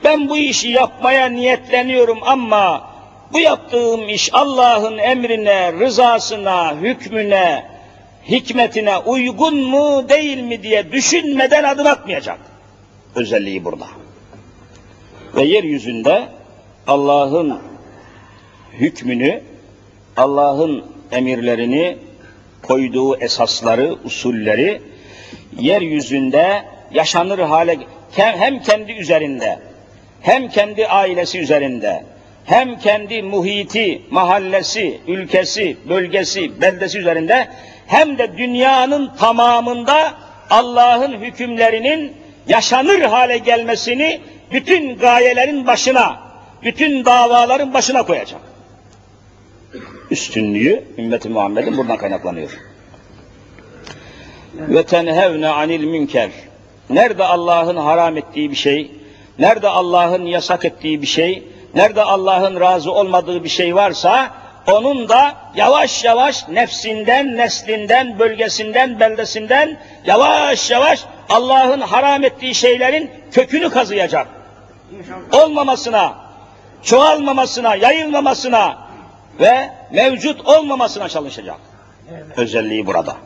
[0.04, 2.90] Ben bu işi yapmaya niyetleniyorum ama
[3.34, 7.66] bu yaptığım iş Allah'ın emrine, rızasına, hükmüne,
[8.30, 12.40] hikmetine uygun mu değil mi diye düşünmeden adım atmayacak.
[13.16, 13.86] Özelliği burada.
[15.36, 16.24] Ve yeryüzünde
[16.88, 17.60] Allah'ın
[18.74, 19.42] hükmünü,
[20.18, 21.98] Allah'ın emirlerini,
[22.70, 24.82] koyduğu esasları, usulleri
[25.60, 27.78] yeryüzünde yaşanır hale
[28.16, 29.60] hem kendi üzerinde,
[30.22, 32.04] hem kendi ailesi üzerinde,
[32.46, 37.48] hem kendi muhiti, mahallesi, ülkesi, bölgesi, beldesi üzerinde
[37.88, 40.14] hem de dünyanın tamamında
[40.50, 42.14] Allah'ın hükümlerinin
[42.48, 44.20] yaşanır hale gelmesini
[44.52, 46.20] bütün gayelerin başına,
[46.64, 48.42] bütün davaların başına koyacak.
[50.12, 52.50] Üstünlüğü ümmeti Muhammed'in buradan kaynaklanıyor.
[54.54, 56.30] Ve tenhevne anil münker.
[56.90, 58.92] Nerede Allah'ın haram ettiği bir şey,
[59.40, 61.44] nerede Allah'ın yasak ettiği bir şey,
[61.76, 64.32] nerede Allah'ın razı olmadığı bir şey varsa,
[64.68, 73.70] onun da yavaş yavaş nefsinden, neslinden, bölgesinden, beldesinden yavaş yavaş Allah'ın haram ettiği şeylerin kökünü
[73.70, 74.28] kazıyacak.
[75.32, 76.16] Olmamasına,
[76.84, 78.89] çoğalmamasına, yayılmamasına
[79.40, 81.58] ve mevcut olmamasına çalışacak.
[82.38, 83.18] Özelliği burada.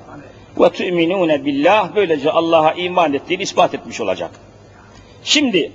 [0.60, 4.32] Ve tu'minune billah böylece Allah'a iman ettiğini ispat etmiş olacak.
[5.24, 5.72] Şimdi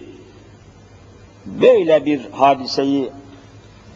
[1.47, 3.11] böyle bir hadiseyi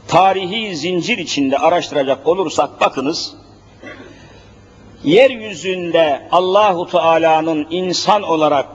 [0.09, 3.35] tarihi zincir içinde araştıracak olursak bakınız
[5.05, 8.66] yeryüzünde Allahu Teala'nın insan olarak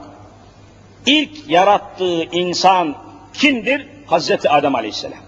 [1.06, 2.96] ilk yarattığı insan
[3.32, 3.86] kimdir?
[4.06, 5.27] Hazreti Adem Aleyhisselam.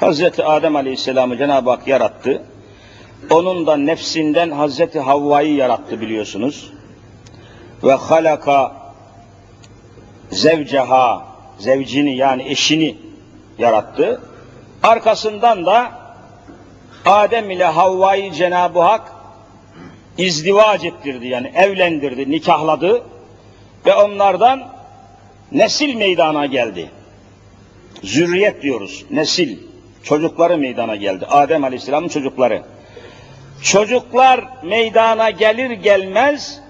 [0.00, 2.42] Hazreti Adem Aleyhisselam'ı Cenab-ı Hak yarattı.
[3.30, 6.72] Onun da nefsinden Hazreti Havva'yı yarattı biliyorsunuz.
[7.84, 8.76] Ve halaka
[10.30, 11.26] zevceha,
[11.58, 12.96] zevcini yani eşini
[13.58, 14.20] yarattı.
[14.82, 15.92] Arkasından da
[17.06, 19.12] Adem ile Havva'yı Cenab-ı Hak
[20.18, 23.02] izdivac ettirdi yani evlendirdi, nikahladı
[23.86, 24.68] ve onlardan
[25.52, 26.90] nesil meydana geldi.
[28.02, 29.69] Zürriyet diyoruz, nesil,
[30.02, 31.26] çocukları meydana geldi.
[31.26, 32.62] Adem Aleyhisselam'ın çocukları.
[33.62, 36.60] Çocuklar meydana gelir gelmez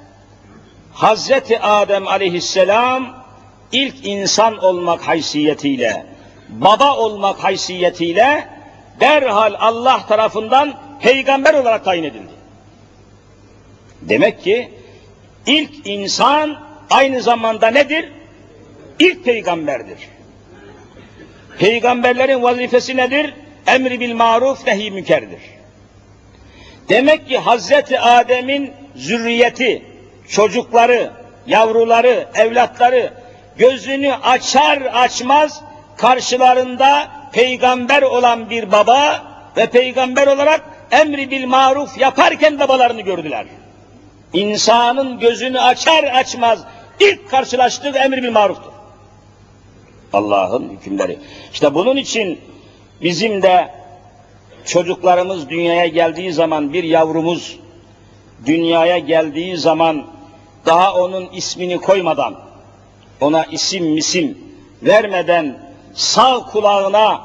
[0.93, 3.25] Hazreti Adem Aleyhisselam
[3.73, 6.07] ilk insan olmak haysiyetiyle,
[6.49, 8.49] baba olmak haysiyetiyle
[9.01, 12.33] derhal Allah tarafından peygamber olarak tayin edildi.
[14.03, 14.73] Demek ki
[15.47, 16.57] ilk insan
[16.90, 18.12] aynı zamanda nedir?
[18.99, 19.99] İlk peygamberdir.
[21.59, 23.35] Peygamberlerin vazifesi nedir?
[23.67, 25.41] Emri bil maruf nehi mükerdir.
[26.89, 29.83] Demek ki Hazreti Adem'in zürriyeti,
[30.29, 31.11] çocukları,
[31.47, 33.13] yavruları, evlatları
[33.59, 35.63] gözünü açar açmaz
[35.97, 39.23] karşılarında peygamber olan bir baba
[39.57, 40.61] ve peygamber olarak
[40.91, 43.47] emri bil maruf yaparken babalarını gördüler.
[44.33, 46.61] İnsanın gözünü açar açmaz
[47.01, 48.69] ilk karşılaştığı emri bil maruftur.
[50.12, 51.18] Allah'ın hükümleri.
[51.53, 52.40] İşte bunun için
[53.03, 53.70] bizim de
[54.64, 57.59] çocuklarımız dünyaya geldiği zaman bir yavrumuz
[58.46, 60.07] dünyaya geldiği zaman
[60.66, 62.35] daha onun ismini koymadan
[63.20, 64.38] ona isim misim
[64.83, 65.59] vermeden
[65.94, 67.20] sağ kulağına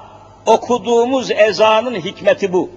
[0.45, 2.69] okuduğumuz ezanın hikmeti bu.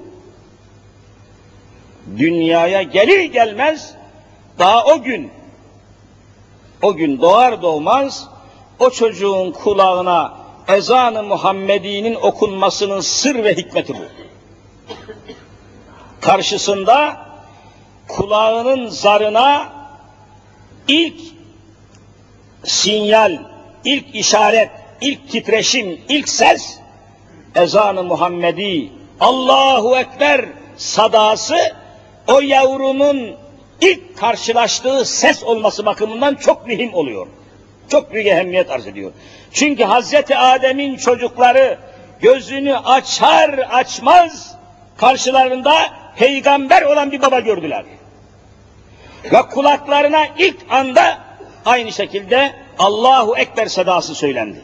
[2.19, 3.95] Dünyaya gelir gelmez
[4.59, 5.31] daha o gün
[6.83, 8.29] o gün doğar doğmaz
[8.79, 10.35] o çocuğun kulağına
[10.69, 14.03] ezanı Muhammedi'nin okunmasının sır ve hikmeti bu.
[16.21, 17.27] Karşısında
[18.09, 19.73] kulağının zarına
[20.89, 21.21] ilk
[22.65, 23.39] sinyal,
[23.85, 26.79] ilk işaret, ilk titreşim, ilk ses
[27.55, 30.45] ezanı Muhammedi Allahu Ekber
[30.77, 31.57] sadası
[32.27, 33.37] o yavrunun
[33.81, 37.27] ilk karşılaştığı ses olması bakımından çok mühim oluyor.
[37.91, 39.13] Çok büyük ehemmiyet arz ediyor.
[39.53, 41.79] Çünkü Hazreti Adem'in çocukları
[42.21, 44.57] gözünü açar açmaz
[44.97, 45.75] karşılarında
[46.17, 47.85] peygamber olan bir baba gördüler.
[49.33, 51.19] Ve kulaklarına ilk anda
[51.65, 54.63] aynı şekilde Allahu Ekber sedası söylendi.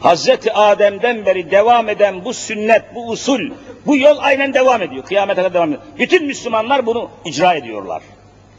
[0.00, 3.50] Hazreti Adem'den beri devam eden bu sünnet, bu usul,
[3.86, 5.04] bu yol aynen devam ediyor.
[5.04, 5.82] Kıyamete kadar devam ediyor.
[5.98, 8.02] Bütün Müslümanlar bunu icra ediyorlar.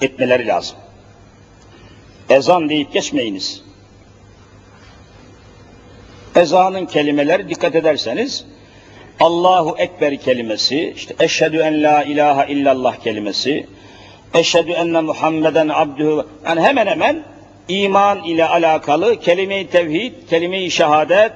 [0.02, 0.78] Etmeleri lazım.
[2.32, 3.64] Ezan deyip geçmeyiniz.
[6.36, 8.46] Ezanın kelimeleri dikkat ederseniz
[9.20, 13.68] Allahu Ekber kelimesi, işte eşhedü en la ilahe illallah kelimesi,
[14.34, 17.24] eşhedü enne Muhammeden abdühü, yani hemen hemen
[17.68, 21.32] iman ile alakalı kelime-i tevhid, kelime-i şehadet,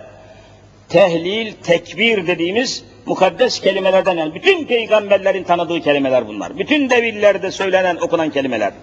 [0.89, 6.59] tehlil, tekbir dediğimiz mukaddes kelimelerden yani bütün peygamberlerin tanıdığı kelimeler bunlar.
[6.59, 8.73] Bütün devirlerde söylenen, okunan kelimeler.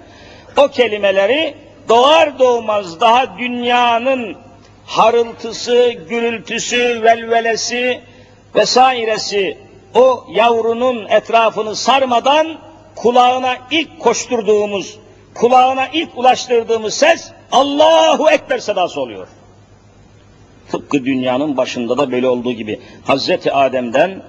[0.56, 1.54] O kelimeleri
[1.88, 4.36] doğar doğmaz daha dünyanın
[4.86, 8.00] harıltısı, gürültüsü, velvelesi
[8.54, 9.58] vesairesi
[9.94, 12.58] o yavrunun etrafını sarmadan
[12.94, 14.98] kulağına ilk koşturduğumuz,
[15.34, 19.28] kulağına ilk ulaştırdığımız ses Allahu Ekber sedası oluyor.
[20.70, 24.22] Tıpkı dünyanın başında da böyle olduğu gibi Hazreti Adem'den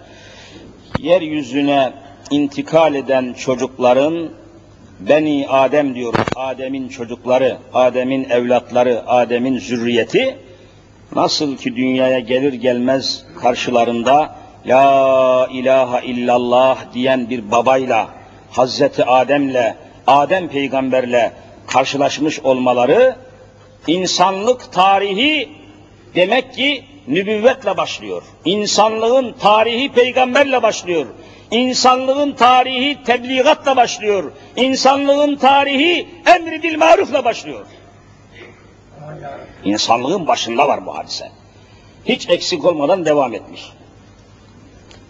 [0.99, 1.93] yeryüzüne
[2.31, 4.29] intikal eden çocukların
[4.99, 6.25] Beni Adem diyoruz.
[6.35, 10.37] Adem'in çocukları, Adem'in evlatları, Adem'in zürriyeti
[11.15, 18.09] nasıl ki dünyaya gelir gelmez karşılarında La ilahe illallah diyen bir babayla
[18.51, 19.75] Hazreti Adem'le,
[20.07, 21.31] Adem peygamberle
[21.67, 23.15] karşılaşmış olmaları
[23.87, 25.49] insanlık tarihi
[26.15, 28.23] demek ki nübüvvetle başlıyor.
[28.45, 31.05] İnsanlığın tarihi peygamberle başlıyor.
[31.51, 34.31] İnsanlığın tarihi tebliğatla başlıyor.
[34.55, 37.65] İnsanlığın tarihi emri bil marufla başlıyor.
[39.63, 41.31] İnsanlığın başında var bu hadise.
[42.05, 43.61] Hiç eksik olmadan devam etmiş.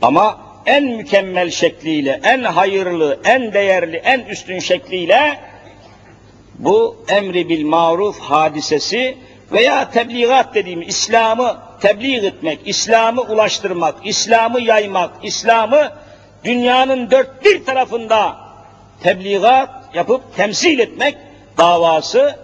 [0.02, 5.40] Ama en mükemmel şekliyle, en hayırlı, en değerli, en üstün şekliyle
[6.60, 9.18] bu emri bil maruf hadisesi
[9.52, 15.92] veya tebliğat dediğim İslam'ı tebliğ etmek, İslam'ı ulaştırmak, İslam'ı yaymak, İslam'ı
[16.44, 18.38] dünyanın dört bir tarafında
[19.04, 21.18] tebliğat yapıp temsil etmek
[21.58, 22.40] davası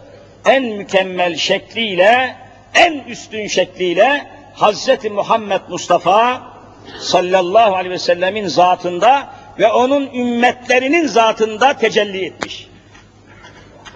[0.46, 2.36] en mükemmel şekliyle,
[2.76, 6.42] en üstün şekliyle Hazreti Muhammed Mustafa
[7.00, 12.70] sallallahu aleyhi ve sellemin zatında ve onun ümmetlerinin zatında tecelli etmiş.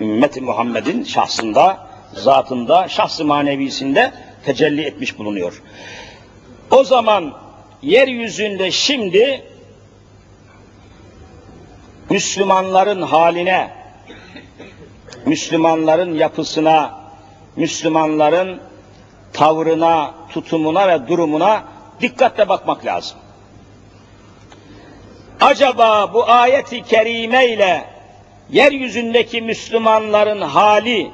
[0.01, 4.13] Ümmeti Muhammed'in şahsında, zatında, şahsı manevisinde
[4.45, 5.61] tecelli etmiş bulunuyor.
[6.71, 7.33] O zaman
[7.81, 9.43] yeryüzünde şimdi
[12.09, 13.71] Müslümanların haline,
[15.25, 16.99] Müslümanların yapısına,
[17.55, 18.61] Müslümanların
[19.33, 21.63] tavrına, tutumuna ve durumuna
[22.01, 23.17] dikkatle bakmak lazım.
[25.41, 27.85] Acaba bu ayeti kerime ile
[28.49, 31.11] yeryüzündeki Müslümanların hali,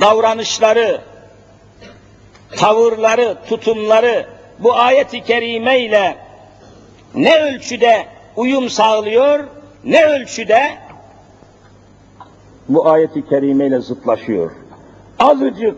[0.00, 1.00] davranışları,
[2.56, 4.26] tavırları, tutumları
[4.58, 6.16] bu ayeti kerime ile
[7.14, 9.44] ne ölçüde uyum sağlıyor,
[9.84, 10.78] ne ölçüde
[12.68, 14.50] bu ayeti kerime ile zıtlaşıyor.
[15.18, 15.76] Azıcık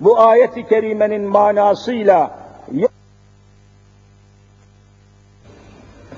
[0.00, 2.40] bu ayeti kerimenin manasıyla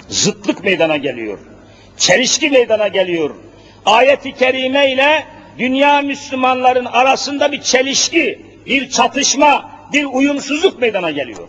[0.08, 1.38] zıtlık meydana geliyor.
[1.96, 3.34] Çelişki meydana geliyor.
[3.86, 5.24] Ayeti kerime ile
[5.58, 11.48] dünya Müslümanların arasında bir çelişki, bir çatışma, bir uyumsuzluk meydana geliyor.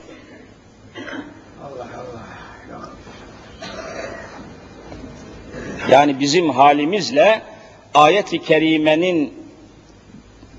[5.90, 7.42] Yani bizim halimizle
[7.94, 9.34] ayet-i kerimenin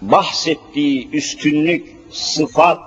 [0.03, 2.79] bahsettiği üstünlük, sıfat,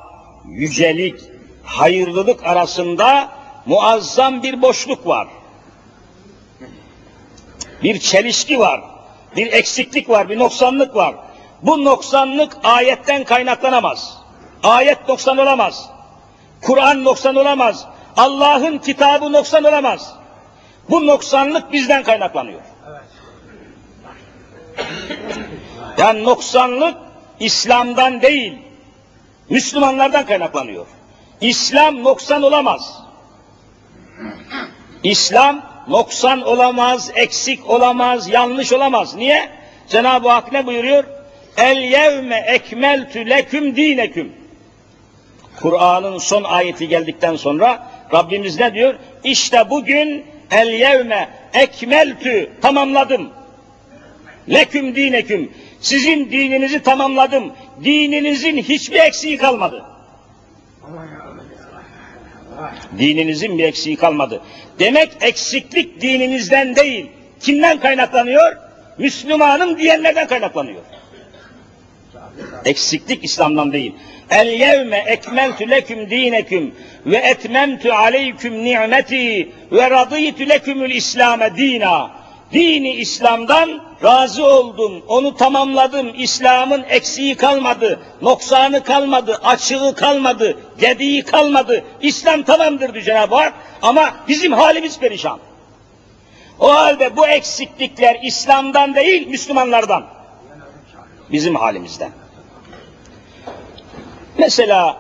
[0.50, 1.15] yücelik,
[1.63, 3.32] hayırlılık arasında
[3.65, 5.28] muazzam bir boşluk var.
[7.84, 8.82] Bir çelişki var,
[9.38, 11.15] bir eksiklik var, bir noksanlık var.
[11.62, 14.17] Bu noksanlık ayetten kaynaklanamaz.
[14.63, 15.89] Ayet noksan olamaz.
[16.62, 17.86] Kur'an noksan olamaz.
[18.17, 20.15] Allah'ın kitabı noksan olamaz.
[20.89, 22.62] Bu noksanlık bizden kaynaklanıyor.
[25.97, 26.97] Yani noksanlık
[27.39, 28.58] İslam'dan değil,
[29.50, 30.86] Müslümanlardan kaynaklanıyor.
[31.41, 33.04] İslam noksan olamaz.
[35.04, 39.15] İslam noksan olamaz, eksik olamaz, yanlış olamaz.
[39.15, 39.50] Niye?
[39.89, 41.04] Cenab-ı Hak ne buyuruyor?
[41.58, 44.32] El yevme ekmeltü leküm dineküm.
[45.62, 48.95] Kur'an'ın son ayeti geldikten sonra Rabbimiz ne diyor?
[49.23, 53.30] İşte bugün el yevme ekmeltü tamamladım.
[54.50, 55.52] Leküm dineküm.
[55.82, 57.54] Sizin dininizi tamamladım.
[57.84, 59.86] Dininizin hiçbir eksiği kalmadı.
[62.98, 64.41] Dininizin bir eksiği kalmadı.
[64.80, 67.06] Demek eksiklik dininizden değil.
[67.39, 68.58] Kimden kaynaklanıyor?
[68.98, 70.82] Müslümanım diyenlerden kaynaklanıyor.
[72.65, 73.93] Eksiklik İslam'dan değil.
[74.30, 82.16] El yevme ekmeltü leküm dineküm ve etmemtü aleyküm ni'meti ve radıytü lekümül İslame dina.
[82.51, 86.13] Dini İslam'dan razı oldum, onu tamamladım.
[86.17, 91.83] İslam'ın eksiği kalmadı, noksanı kalmadı, açığı kalmadı, gediği kalmadı.
[92.01, 95.39] İslam tamamdır diyor Cenab-ı Hak ama bizim halimiz perişan.
[96.60, 100.05] O halde bu eksiklikler İslam'dan değil, Müslümanlardan.
[101.31, 102.12] Bizim halimizden.
[104.38, 104.97] Mesela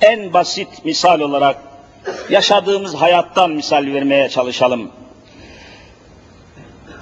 [0.00, 1.56] en basit misal olarak
[2.30, 4.90] yaşadığımız hayattan misal vermeye çalışalım.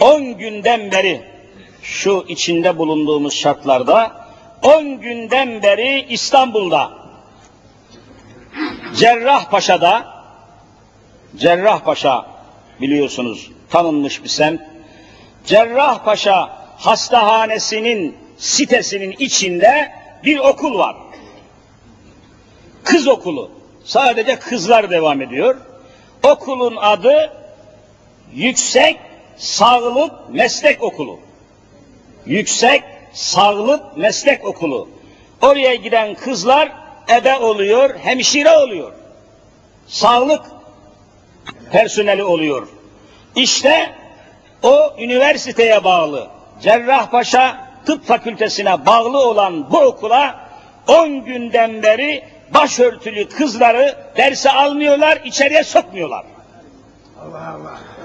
[0.01, 1.23] 10 günden beri
[1.83, 4.27] şu içinde bulunduğumuz şartlarda
[4.63, 6.91] 10 günden beri İstanbul'da
[8.97, 10.19] Cerrahpaşa'da
[11.37, 12.27] Cerrahpaşa
[12.81, 14.61] biliyorsunuz tanınmış bir semt.
[15.45, 19.93] Cerrahpaşa hastahanesinin sitesinin içinde
[20.25, 20.97] bir okul var.
[22.85, 23.51] Kız okulu.
[23.85, 25.57] Sadece kızlar devam ediyor.
[26.23, 27.33] Okulun adı
[28.35, 28.97] Yüksek
[29.39, 31.21] Sağlık Meslek Okulu.
[32.27, 34.89] Yüksek Sağlık Meslek Okulu.
[35.43, 36.73] Oraya giden kızlar
[37.21, 38.93] ebe oluyor, hemşire oluyor.
[39.87, 40.43] Sağlık
[41.73, 42.69] personeli oluyor.
[43.37, 43.95] İşte
[44.63, 46.29] o üniversiteye bağlı
[46.63, 50.49] Cerrahpaşa Tıp Fakültesine bağlı olan bu okula
[50.89, 52.25] 10 günden beri
[52.55, 56.25] başörtülü kızları derse almıyorlar, içeriye sokmuyorlar.
[57.21, 57.98] Allah Allah.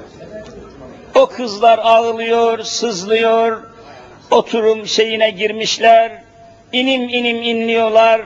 [1.15, 3.63] O kızlar ağlıyor, sızlıyor,
[4.31, 6.11] oturum şeyine girmişler,
[6.71, 8.21] inim inim inliyorlar.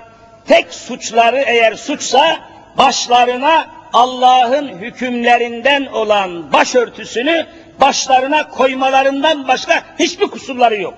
[0.48, 2.40] Tek suçları eğer suçsa
[2.78, 7.46] başlarına Allah'ın hükümlerinden olan başörtüsünü
[7.82, 10.94] başlarına koymalarından başka hiçbir kusurları yok.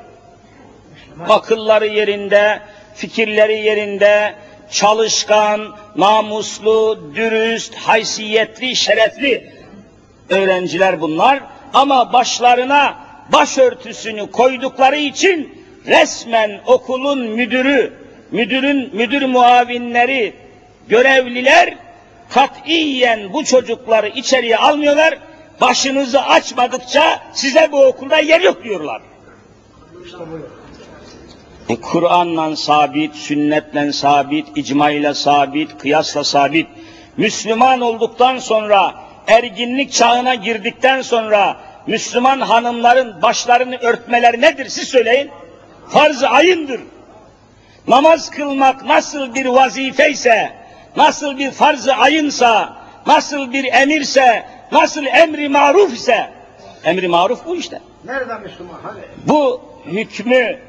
[1.30, 2.60] Akılları yerinde,
[2.96, 4.36] fikirleri yerinde,
[4.72, 9.54] çalışkan, namuslu, dürüst, haysiyetli, şerefli
[10.30, 11.40] öğrenciler bunlar
[11.74, 12.95] ama başlarına
[13.34, 17.93] başörtüsünü koydukları için resmen okulun müdürü,
[18.32, 20.34] müdürün müdür muavinleri,
[20.88, 21.78] görevliler
[22.30, 25.17] katiyen bu çocukları içeriye almıyorlar.
[25.61, 29.01] Başınızı açmadıkça size bu okulda yer yok diyorlar.
[31.70, 36.67] E, Kur'an'la sabit, sünnetle sabit, icmayla sabit, kıyasla sabit.
[37.17, 38.95] Müslüman olduktan sonra,
[39.28, 41.57] erginlik çağına girdikten sonra
[41.88, 45.32] Müslüman hanımların başlarını örtmeleri nedir siz söyleyin?
[45.89, 46.82] Farz-ı ayındır.
[47.88, 50.49] Namaz kılmak nasıl bir vazifeyse,
[50.95, 56.30] nasıl bir farz-ı ayınsa, nasıl bir emirse, nasıl emri maruf ise,
[56.84, 57.80] emri maruf bu işte.
[58.05, 58.80] Nerede Müslüman?
[58.84, 58.99] Hani?
[59.28, 60.59] Bu hükmü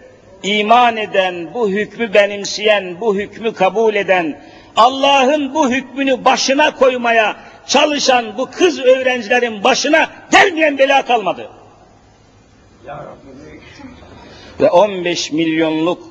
[0.42, 4.40] iman eden, bu hükmü benimseyen, bu hükmü kabul eden,
[4.76, 7.36] Allah'ın bu hükmünü başına koymaya
[7.66, 11.48] çalışan bu kız öğrencilerin başına gelmeyen bela kalmadı.
[14.60, 16.02] Ve 15 milyonluk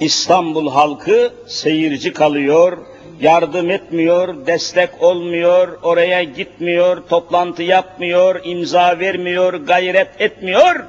[0.00, 2.78] İstanbul halkı seyirci kalıyor,
[3.20, 10.84] yardım etmiyor, destek olmuyor, oraya gitmiyor, toplantı yapmıyor, imza vermiyor, gayret etmiyor,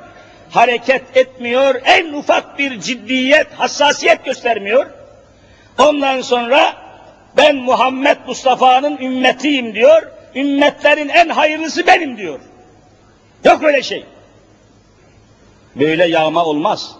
[0.49, 4.85] hareket etmiyor, en ufak bir ciddiyet, hassasiyet göstermiyor.
[5.79, 6.82] Ondan sonra
[7.37, 10.01] ben Muhammed Mustafa'nın ümmetiyim diyor,
[10.35, 12.39] ümmetlerin en hayırlısı benim diyor.
[13.45, 14.05] Yok öyle şey.
[15.75, 16.95] Böyle yağma olmaz.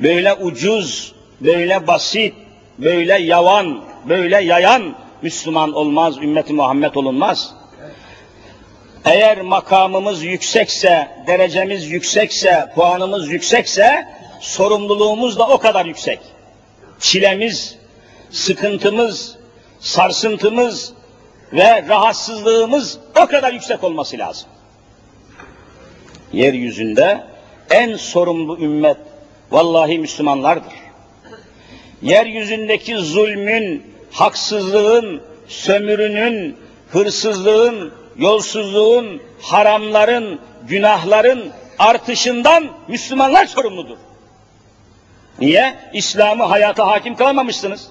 [0.00, 2.34] Böyle ucuz, böyle basit,
[2.78, 7.54] böyle yavan, böyle yayan Müslüman olmaz, ümmeti Muhammed olunmaz.
[9.04, 14.08] Eğer makamımız yüksekse, derecemiz yüksekse, puanımız yüksekse,
[14.40, 16.20] sorumluluğumuz da o kadar yüksek.
[17.00, 17.77] Çilemiz,
[18.30, 19.36] sıkıntımız,
[19.80, 20.92] sarsıntımız
[21.52, 24.48] ve rahatsızlığımız o kadar yüksek olması lazım.
[26.32, 27.24] Yeryüzünde
[27.70, 28.96] en sorumlu ümmet
[29.50, 30.72] vallahi Müslümanlardır.
[32.02, 36.56] Yeryüzündeki zulmün, haksızlığın, sömürünün,
[36.90, 43.96] hırsızlığın, yolsuzluğun, haramların, günahların artışından Müslümanlar sorumludur.
[45.40, 45.74] Niye?
[45.92, 47.88] İslam'ı hayata hakim kılamamışsınız.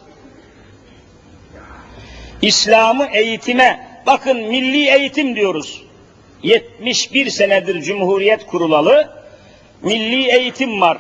[2.41, 5.83] İslam'ı eğitime, bakın milli eğitim diyoruz.
[6.43, 9.13] 71 senedir Cumhuriyet kurulalı,
[9.81, 10.97] milli eğitim var.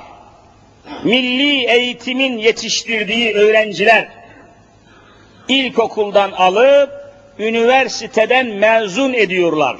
[1.03, 4.07] Milli eğitimin yetiştirdiği öğrenciler,
[5.47, 6.91] ilkokuldan alıp,
[7.39, 9.77] üniversiteden mezun ediyorlar.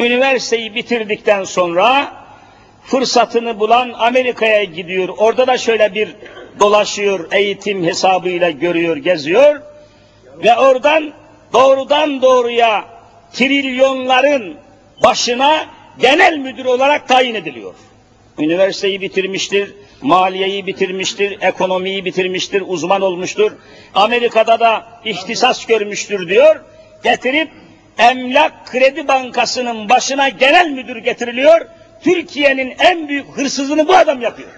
[0.00, 2.12] Üniversiteyi bitirdikten sonra,
[2.84, 5.08] fırsatını bulan Amerika'ya gidiyor.
[5.08, 6.08] Orada da şöyle bir
[6.60, 9.67] dolaşıyor, eğitim hesabıyla görüyor, geziyor.
[10.44, 11.12] Ve oradan
[11.52, 12.84] doğrudan doğruya
[13.32, 14.56] trilyonların
[15.04, 15.66] başına
[15.98, 17.74] genel müdür olarak tayin ediliyor.
[18.38, 23.52] Üniversiteyi bitirmiştir, maliyeyi bitirmiştir, ekonomiyi bitirmiştir, uzman olmuştur.
[23.94, 26.60] Amerika'da da ihtisas görmüştür diyor.
[27.04, 27.50] Getirip
[27.98, 31.66] Emlak Kredi Bankası'nın başına genel müdür getiriliyor.
[32.02, 34.48] Türkiye'nin en büyük hırsızını bu adam yapıyor.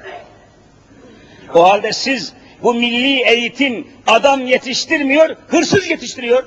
[1.55, 2.33] O halde siz
[2.63, 6.45] bu milli eğitim adam yetiştirmiyor, hırsız yetiştiriyor.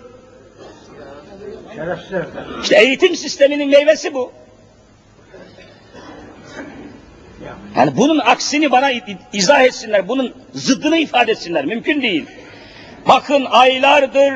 [2.62, 4.32] İşte eğitim sisteminin meyvesi bu.
[7.46, 7.56] Ya.
[7.78, 8.92] Yani bunun aksini bana
[9.34, 11.66] izah etsinler, bunun zıddını ifade etsinler.
[11.66, 12.26] Mümkün değil.
[13.08, 14.34] Bakın aylardır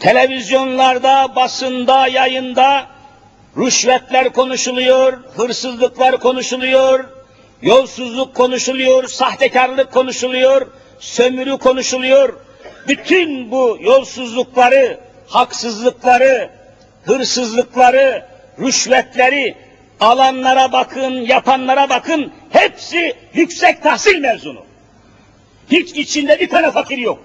[0.00, 2.86] televizyonlarda, basında, yayında
[3.56, 7.04] rüşvetler konuşuluyor, hırsızlıklar konuşuluyor,
[7.62, 10.66] yolsuzluk konuşuluyor, sahtekarlık konuşuluyor,
[10.98, 12.40] sömürü konuşuluyor.
[12.88, 16.50] Bütün bu yolsuzlukları, haksızlıkları,
[17.04, 18.26] hırsızlıkları,
[18.60, 19.56] rüşvetleri
[20.00, 24.64] alanlara bakın, yapanlara bakın, hepsi yüksek tahsil mezunu.
[25.70, 27.18] Hiç içinde bir tane fakir yok.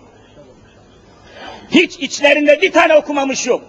[1.71, 3.61] Hiç içlerinde bir tane okumamış yok.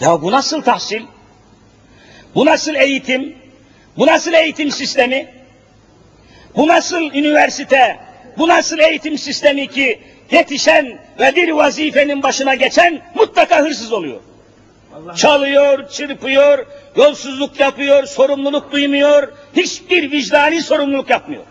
[0.00, 1.02] Ya bu nasıl tahsil?
[2.34, 3.45] Bu nasıl eğitim?
[3.98, 5.28] Bu nasıl eğitim sistemi?
[6.56, 7.98] Bu nasıl üniversite?
[8.38, 14.20] Bu nasıl eğitim sistemi ki yetişen ve bir vazifenin başına geçen mutlaka hırsız oluyor.
[14.94, 16.66] Allah Çalıyor, çırpıyor,
[16.96, 21.42] yolsuzluk yapıyor, sorumluluk duymuyor, hiçbir vicdani sorumluluk yapmıyor.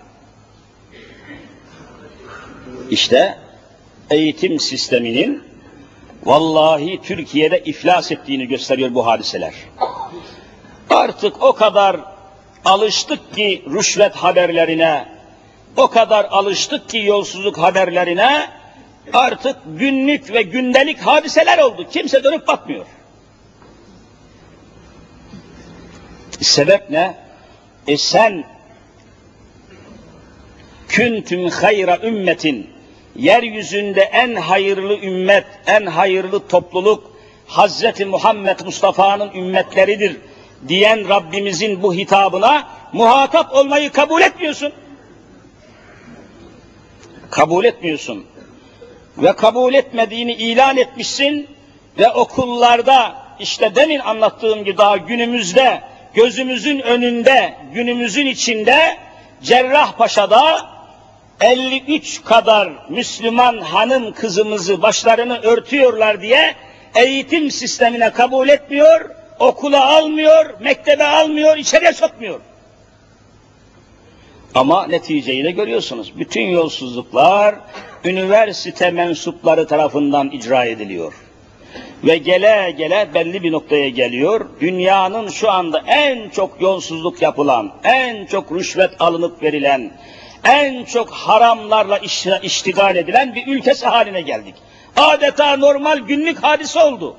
[2.89, 3.37] İşte
[4.09, 5.43] eğitim sisteminin
[6.23, 9.53] vallahi Türkiye'de iflas ettiğini gösteriyor bu hadiseler.
[10.89, 12.14] Artık o kadar
[12.65, 15.05] alıştık ki rüşvet haberlerine,
[15.77, 18.49] o kadar alıştık ki yolsuzluk haberlerine,
[19.13, 21.87] artık günlük ve gündelik hadiseler oldu.
[21.91, 22.85] Kimse dönüp bakmıyor.
[26.41, 27.17] Sebep ne?
[27.87, 28.43] E sen
[30.87, 32.69] küntüm hayra ümmetin
[33.15, 37.11] yeryüzünde en hayırlı ümmet, en hayırlı topluluk
[37.47, 40.17] Hazreti Muhammed Mustafa'nın ümmetleridir
[40.67, 44.73] diyen Rabbimizin bu hitabına muhatap olmayı kabul etmiyorsun.
[47.29, 48.25] Kabul etmiyorsun.
[49.17, 51.47] Ve kabul etmediğini ilan etmişsin
[51.99, 55.81] ve okullarda işte demin anlattığım gibi daha günümüzde
[56.13, 58.97] gözümüzün önünde, günümüzün içinde
[59.43, 60.75] Cerrahpaşa'da
[61.41, 66.55] 53 kadar Müslüman hanım kızımızı başlarını örtüyorlar diye
[66.95, 69.09] eğitim sistemine kabul etmiyor,
[69.39, 72.39] okula almıyor, mektebe almıyor, içeriye sokmuyor.
[74.55, 76.19] Ama neticeyi de görüyorsunuz.
[76.19, 77.55] Bütün yolsuzluklar
[78.03, 81.13] üniversite mensupları tarafından icra ediliyor.
[82.03, 84.45] Ve gele gele belli bir noktaya geliyor.
[84.61, 89.91] Dünyanın şu anda en çok yolsuzluk yapılan, en çok rüşvet alınıp verilen,
[90.43, 91.97] en çok haramlarla
[92.43, 94.55] iştigal edilen bir ülkesi haline geldik.
[94.97, 97.15] Adeta normal günlük hadise oldu.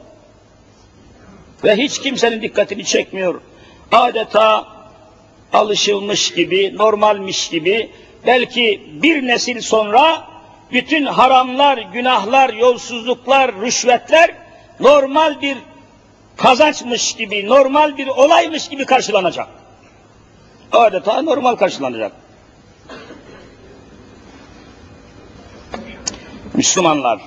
[1.67, 3.41] Ve hiç kimsenin dikkatini çekmiyor.
[3.93, 4.67] Adeta
[5.53, 7.91] alışılmış gibi, normalmiş gibi,
[8.27, 10.29] belki bir nesil sonra
[10.73, 14.31] bütün haramlar, günahlar, yolsuzluklar, rüşvetler
[14.81, 15.59] normal bir
[16.37, 19.49] kazançmış gibi, normal bir olaymış gibi karşılanacak.
[20.73, 22.13] Adeta normal karşılanacak.
[26.55, 27.21] Müslümanlar,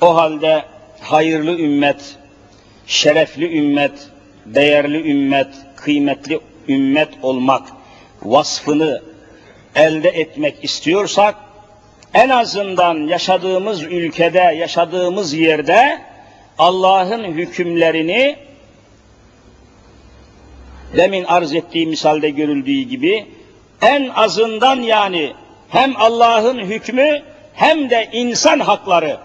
[0.00, 0.64] o halde
[1.00, 2.16] hayırlı ümmet,
[2.86, 3.92] şerefli ümmet,
[4.46, 7.68] değerli ümmet, kıymetli ümmet olmak
[8.22, 9.02] vasfını
[9.74, 11.34] elde etmek istiyorsak,
[12.14, 15.98] en azından yaşadığımız ülkede, yaşadığımız yerde
[16.58, 18.36] Allah'ın hükümlerini
[20.96, 23.26] demin arz ettiği misalde görüldüğü gibi
[23.82, 25.32] en azından yani
[25.68, 27.22] hem Allah'ın hükmü
[27.54, 29.18] hem de insan hakları.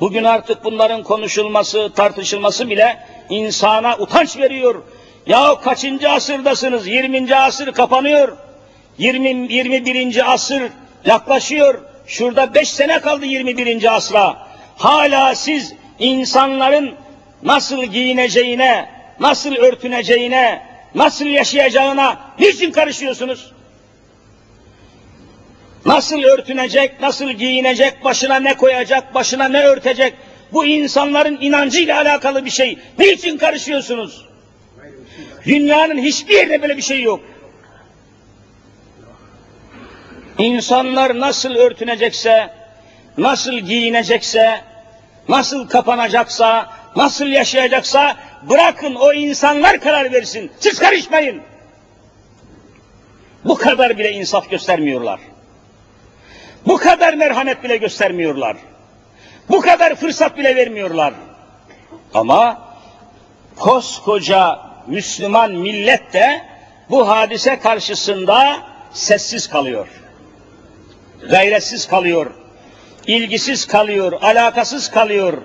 [0.00, 2.98] Bugün artık bunların konuşulması, tartışılması bile
[3.30, 4.82] insana utanç veriyor.
[5.26, 6.86] Ya kaçıncı asırdasınız?
[6.86, 7.36] 20.
[7.36, 8.36] asır kapanıyor.
[8.98, 10.32] 20 21.
[10.32, 10.62] asır
[11.04, 11.80] yaklaşıyor.
[12.06, 13.96] Şurada 5 sene kaldı 21.
[13.96, 14.36] asra.
[14.76, 16.94] Hala siz insanların
[17.42, 18.88] nasıl giyineceğine,
[19.20, 20.62] nasıl örtüneceğine,
[20.94, 23.53] nasıl yaşayacağına niçin karışıyorsunuz?
[25.84, 30.14] Nasıl örtünecek, nasıl giyinecek, başına ne koyacak, başına ne örtecek?
[30.52, 32.78] Bu insanların inancıyla alakalı bir şey.
[32.98, 34.26] Niçin karışıyorsunuz?
[35.46, 37.20] Dünyanın hiçbir yerinde böyle bir şey yok.
[40.38, 42.50] İnsanlar nasıl örtünecekse,
[43.18, 44.60] nasıl giyinecekse,
[45.28, 50.50] nasıl kapanacaksa, nasıl yaşayacaksa bırakın o insanlar karar versin.
[50.60, 51.42] Siz karışmayın.
[53.44, 55.20] Bu kadar bile insaf göstermiyorlar.
[56.66, 58.56] Bu kadar merhamet bile göstermiyorlar.
[59.48, 61.14] Bu kadar fırsat bile vermiyorlar.
[62.14, 62.62] Ama
[63.56, 66.42] koskoca Müslüman millet de
[66.90, 68.56] bu hadise karşısında
[68.92, 69.88] sessiz kalıyor.
[71.30, 72.30] Gayretsiz kalıyor.
[73.06, 75.42] ilgisiz kalıyor, alakasız kalıyor,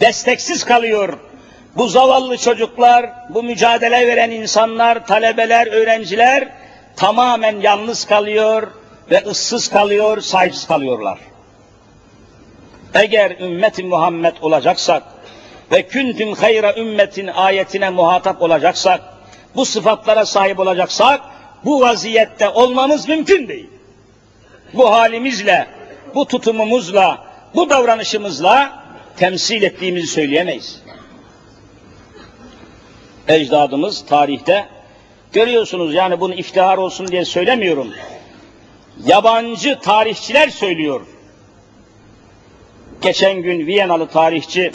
[0.00, 1.18] desteksiz kalıyor.
[1.76, 6.48] Bu zavallı çocuklar, bu mücadele veren insanlar, talebeler, öğrenciler
[6.96, 8.68] tamamen yalnız kalıyor,
[9.10, 11.18] ve ıssız kalıyor, sahipsiz kalıyorlar.
[12.94, 15.02] Eğer ümmeti Muhammed olacaksak
[15.72, 19.00] ve küntüm hayra ümmetin ayetine muhatap olacaksak,
[19.56, 21.20] bu sıfatlara sahip olacaksak,
[21.64, 23.70] bu vaziyette olmamız mümkün değil.
[24.74, 25.66] Bu halimizle,
[26.14, 28.82] bu tutumumuzla, bu davranışımızla
[29.16, 30.82] temsil ettiğimizi söyleyemeyiz.
[33.28, 34.68] Ecdadımız tarihte
[35.32, 37.88] görüyorsunuz yani bunu iftihar olsun diye söylemiyorum
[39.06, 41.00] yabancı tarihçiler söylüyor.
[43.02, 44.72] Geçen gün Viyenalı tarihçi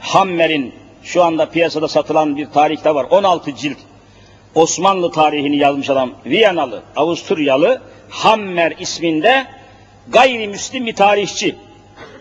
[0.00, 3.06] Hammer'in şu anda piyasada satılan bir tarihte var.
[3.10, 3.78] 16 cilt
[4.54, 6.10] Osmanlı tarihini yazmış adam.
[6.26, 9.46] Viyanalı, Avusturyalı Hammer isminde
[10.08, 11.56] gayrimüslim bir tarihçi.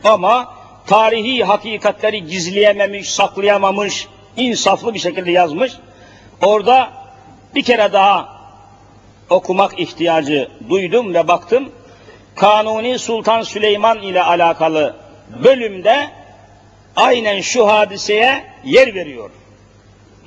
[0.03, 0.53] Ama
[0.87, 4.07] tarihi hakikatleri gizleyememiş, saklayamamış,
[4.37, 5.71] insaflı bir şekilde yazmış.
[6.41, 6.89] Orada
[7.55, 8.36] bir kere daha
[9.29, 11.69] okumak ihtiyacı duydum ve baktım.
[12.35, 14.95] Kanuni Sultan Süleyman ile alakalı
[15.43, 16.07] bölümde
[16.95, 19.29] aynen şu hadiseye yer veriyor.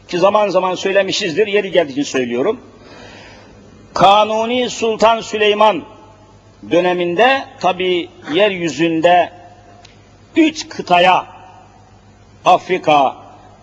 [0.09, 2.61] Ki zaman zaman söylemişizdir, yeri geldiği söylüyorum.
[3.95, 5.83] Kanuni Sultan Süleyman
[6.71, 9.33] döneminde tabi yeryüzünde
[10.37, 11.27] üç kıtaya
[12.45, 13.17] Afrika,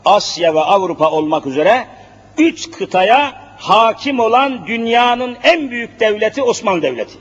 [0.06, 1.88] Asya ve Avrupa olmak üzere
[2.38, 7.18] üç kıtaya hakim olan dünyanın en büyük devleti Osmanlı Devleti.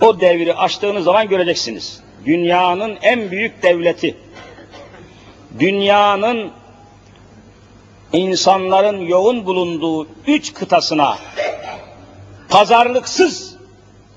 [0.00, 2.00] O devri açtığınız zaman göreceksiniz.
[2.26, 4.16] Dünyanın en büyük devleti.
[5.58, 6.52] Dünyanın
[8.12, 11.18] insanların yoğun bulunduğu üç kıtasına
[12.48, 13.56] pazarlıksız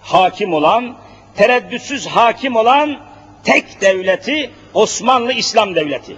[0.02, 0.96] hakim olan,
[1.36, 3.00] tereddütsüz hakim olan
[3.44, 6.16] tek devleti Osmanlı İslam Devleti.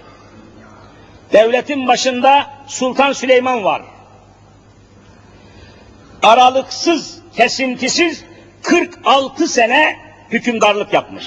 [1.32, 3.82] Devletin başında Sultan Süleyman var.
[6.22, 8.24] Aralıksız, kesintisiz
[8.62, 9.96] 46 sene
[10.30, 11.24] hükümdarlık yapmış.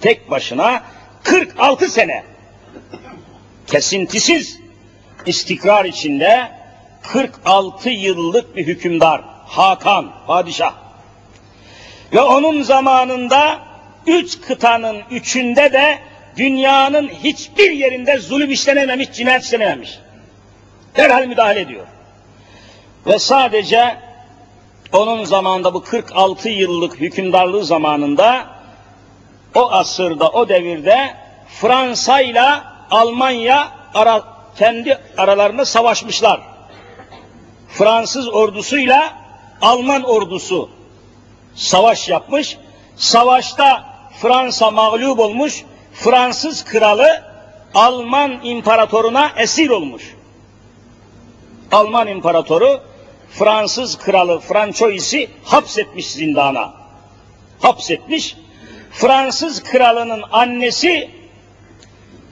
[0.00, 0.82] Tek başına
[1.22, 2.24] 46 sene
[3.66, 4.60] kesintisiz
[5.26, 6.50] istikrar içinde
[7.02, 10.74] 46 yıllık bir hükümdar Hakan padişah.
[12.12, 13.58] Ve onun zamanında
[14.06, 15.98] üç kıtanın üçünde de
[16.36, 19.98] dünyanın hiçbir yerinde zulüm işlenememiş, cinayet işlenememiş.
[20.96, 21.86] Derhal müdahale ediyor.
[23.06, 23.96] Ve sadece
[24.92, 28.46] onun zamanında bu 46 yıllık hükümdarlığı zamanında
[29.54, 31.14] o asırda, o devirde
[31.48, 32.44] Fransa ile
[32.90, 34.24] Almanya ara,
[34.58, 36.40] kendi aralarında savaşmışlar.
[37.68, 39.12] Fransız ordusuyla
[39.62, 40.70] Alman ordusu
[41.54, 42.58] savaş yapmış.
[42.96, 43.84] Savaşta
[44.22, 45.64] Fransa mağlup olmuş.
[45.92, 47.22] Fransız kralı
[47.74, 50.14] Alman imparatoruna esir olmuş.
[51.72, 52.80] Alman imparatoru
[53.30, 56.74] Fransız kralı Francois'i hapsetmiş zindana.
[57.60, 58.36] Hapsetmiş.
[58.90, 61.10] Fransız kralının annesi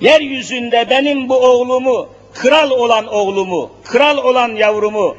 [0.00, 5.16] yeryüzünde benim bu oğlumu, kral olan oğlumu, kral olan yavrumu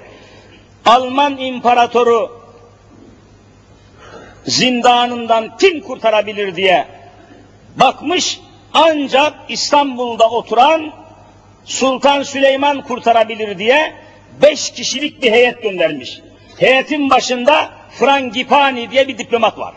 [0.85, 2.41] Alman imparatoru
[4.45, 6.87] zindanından kim kurtarabilir diye
[7.75, 8.39] bakmış
[8.73, 10.91] ancak İstanbul'da oturan
[11.65, 13.93] Sultan Süleyman kurtarabilir diye
[14.41, 16.19] beş kişilik bir heyet göndermiş.
[16.59, 19.73] Heyetin başında Frangipani diye bir diplomat var.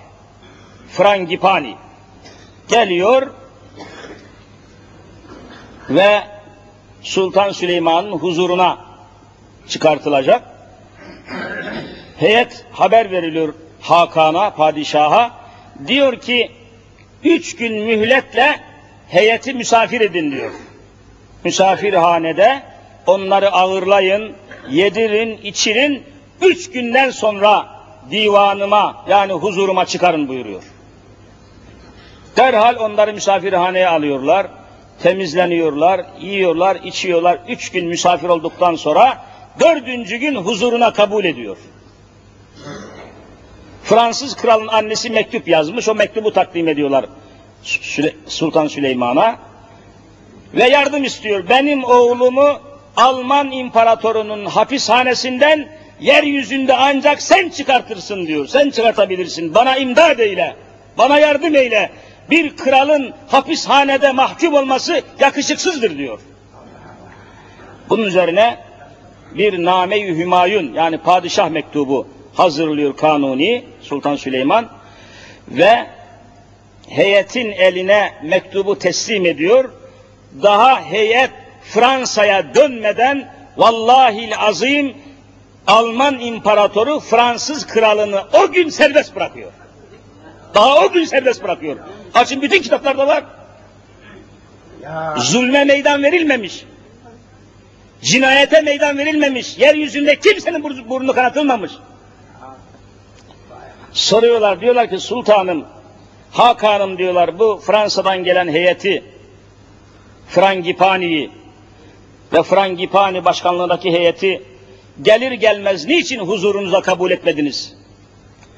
[0.92, 1.74] Frangipani
[2.68, 3.34] geliyor
[5.90, 6.22] ve
[7.02, 8.78] Sultan Süleyman'ın huzuruna
[9.68, 10.42] çıkartılacak.
[12.18, 15.30] Heyet haber veriliyor Hakan'a, padişaha.
[15.86, 16.52] Diyor ki
[17.24, 18.60] üç gün mühletle
[19.08, 20.50] heyeti misafir edin diyor.
[21.44, 22.62] Misafirhanede
[23.06, 24.36] onları ağırlayın,
[24.70, 26.02] yedirin, içirin.
[26.42, 27.66] Üç günden sonra
[28.10, 30.62] divanıma yani huzuruma çıkarın buyuruyor.
[32.36, 34.46] Derhal onları misafirhaneye alıyorlar,
[35.02, 37.38] temizleniyorlar, yiyorlar, içiyorlar.
[37.48, 39.24] Üç gün misafir olduktan sonra
[39.60, 41.56] dördüncü gün huzuruna kabul ediyor.
[43.84, 47.04] Fransız kralın annesi mektup yazmış, o mektubu takdim ediyorlar
[48.26, 49.38] Sultan Süleyman'a.
[50.54, 51.48] Ve yardım istiyor.
[51.48, 52.60] Benim oğlumu
[52.98, 55.68] Alman imparatorunun hapishanesinden
[56.00, 58.46] yeryüzünde ancak sen çıkartırsın diyor.
[58.46, 59.54] Sen çıkartabilirsin.
[59.54, 60.56] Bana imdad eyle.
[60.98, 61.90] Bana yardım eyle.
[62.30, 66.20] Bir kralın hapishanede mahkum olması yakışıksızdır diyor.
[67.88, 68.58] Bunun üzerine
[69.34, 74.68] bir name-i hümayun yani padişah mektubu hazırlıyor Kanuni Sultan Süleyman
[75.48, 75.86] ve
[76.88, 79.70] heyetin eline mektubu teslim ediyor.
[80.42, 81.30] Daha heyet
[81.68, 84.96] Fransa'ya dönmeden vallahi azim
[85.66, 89.52] Alman imparatoru Fransız kralını o gün serbest bırakıyor.
[90.54, 91.76] Daha o gün serbest bırakıyor.
[92.14, 93.24] Açın bütün kitaplarda var.
[94.82, 95.14] Ya.
[95.18, 96.64] Zulme meydan verilmemiş.
[98.02, 99.58] Cinayete meydan verilmemiş.
[99.58, 101.72] Yeryüzünde kimsenin burnu kanatılmamış.
[103.92, 105.64] Soruyorlar diyorlar ki sultanım,
[106.32, 109.04] Hakan'ım diyorlar bu Fransa'dan gelen heyeti
[110.28, 111.30] Frangipani'yi
[112.32, 114.42] ve Frangipani başkanlığındaki heyeti
[115.02, 117.74] gelir gelmez niçin huzurunuza kabul etmediniz?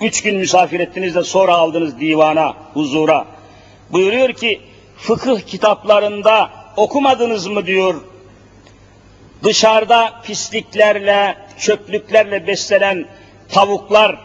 [0.00, 3.26] Üç gün misafir ettiniz de sonra aldınız divana, huzura.
[3.92, 4.60] Buyuruyor ki
[4.96, 7.94] fıkıh kitaplarında okumadınız mı diyor.
[9.42, 13.06] Dışarıda pisliklerle, çöplüklerle beslenen
[13.48, 14.16] tavuklar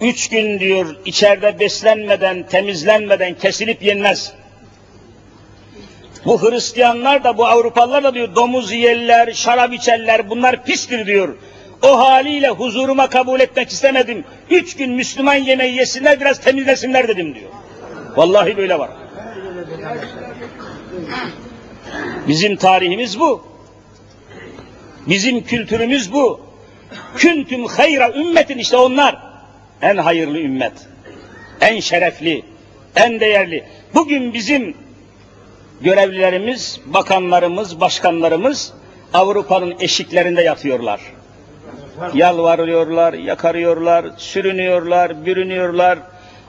[0.00, 4.32] üç gün diyor içeride beslenmeden, temizlenmeden kesilip yenmez.
[6.26, 11.36] Bu Hristiyanlar da bu Avrupalılar da diyor domuz yerler, şarap içerler bunlar pistir diyor.
[11.82, 14.24] O haliyle huzuruma kabul etmek istemedim.
[14.50, 17.50] Üç gün Müslüman yemeği yesinler biraz temizlesinler dedim diyor.
[18.16, 18.90] Vallahi böyle var.
[22.28, 23.44] Bizim tarihimiz bu.
[25.06, 26.40] Bizim kültürümüz bu.
[27.16, 29.18] Küntüm hayra ümmetin işte onlar.
[29.82, 30.72] En hayırlı ümmet.
[31.60, 32.44] En şerefli,
[32.96, 33.64] en değerli.
[33.94, 34.85] Bugün bizim
[35.80, 38.72] görevlilerimiz, bakanlarımız, başkanlarımız
[39.14, 41.00] Avrupa'nın eşiklerinde yatıyorlar.
[42.14, 45.98] Yalvarıyorlar, yakarıyorlar, sürünüyorlar, bürünüyorlar.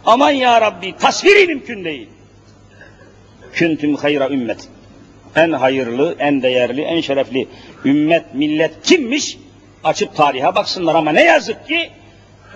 [0.06, 2.10] Aman ya Rabbi tasviri mümkün değil.
[3.54, 4.68] Küntüm hayra ümmet.
[5.36, 7.48] En hayırlı, en değerli, en şerefli
[7.86, 9.38] ümmet, millet kimmiş?
[9.84, 11.90] Açıp tarihe baksınlar ama ne yazık ki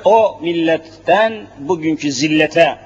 [0.06, 2.78] o milletten bugünkü zillete,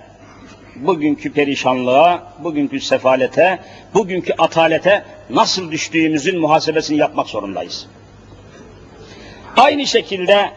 [0.76, 3.60] bugünkü perişanlığa, bugünkü sefalete,
[3.94, 7.88] bugünkü atalete nasıl düştüğümüzün muhasebesini yapmak zorundayız.
[9.58, 10.52] Aynı şekilde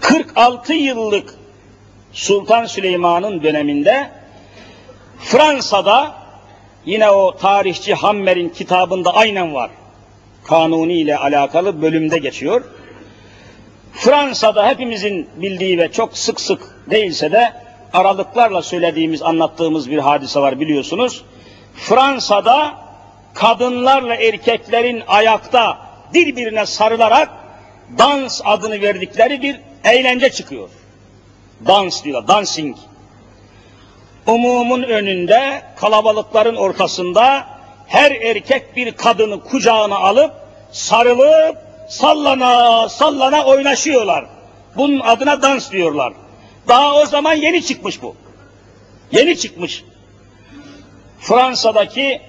[0.00, 1.34] 46 yıllık
[2.12, 4.10] Sultan Süleyman'ın döneminde
[5.18, 6.14] Fransa'da
[6.86, 9.70] yine o tarihçi Hammer'in kitabında aynen var.
[10.44, 12.64] Kanuni ile alakalı bölümde geçiyor.
[13.92, 17.52] Fransa'da hepimizin bildiği ve çok sık sık değilse de
[17.92, 21.24] aralıklarla söylediğimiz, anlattığımız bir hadise var biliyorsunuz.
[21.74, 22.74] Fransa'da
[23.34, 25.78] kadınlarla erkeklerin ayakta
[26.14, 27.28] birbirine sarılarak
[27.98, 30.68] dans adını verdikleri bir eğlence çıkıyor.
[31.66, 32.76] Dans diyorlar, dancing.
[34.26, 37.46] Umumun önünde, kalabalıkların ortasında
[37.86, 40.32] her erkek bir kadını kucağına alıp
[40.72, 41.56] sarılıp
[41.88, 44.26] sallana sallana oynaşıyorlar.
[44.76, 46.12] Bunun adına dans diyorlar.
[46.68, 48.16] Daha o zaman yeni çıkmış bu.
[49.12, 49.84] Yeni çıkmış.
[51.20, 52.20] Fransa'daki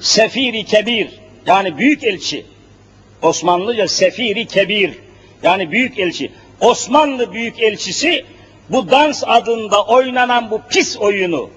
[0.00, 1.08] Sefiri Kebir
[1.46, 2.46] yani büyük elçi
[3.22, 4.92] Osmanlıca Sefiri Kebir
[5.42, 8.24] yani büyük elçi Osmanlı büyük elçisi
[8.70, 11.50] bu dans adında oynanan bu pis oyunu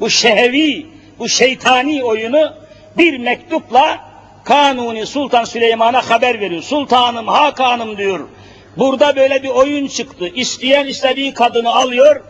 [0.00, 0.86] bu şehevi
[1.18, 2.52] bu şeytani oyunu
[2.98, 4.06] bir mektupla
[4.44, 6.62] Kanuni Sultan Süleyman'a haber veriyor.
[6.62, 8.28] Sultanım, Hakanım diyor.
[8.76, 10.28] Burada böyle bir oyun çıktı.
[10.28, 12.20] İsteyen istediği kadını alıyor,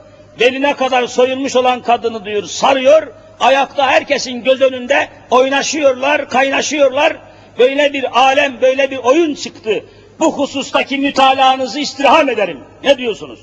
[0.40, 3.07] beline kadar soyulmuş olan kadını diyor sarıyor,
[3.40, 7.16] ayakta herkesin göz önünde oynaşıyorlar, kaynaşıyorlar.
[7.59, 9.84] Böyle bir alem, böyle bir oyun çıktı.
[10.20, 12.61] Bu husustaki mütalaanızı istirham ederim.
[12.84, 13.40] Ne diyorsunuz?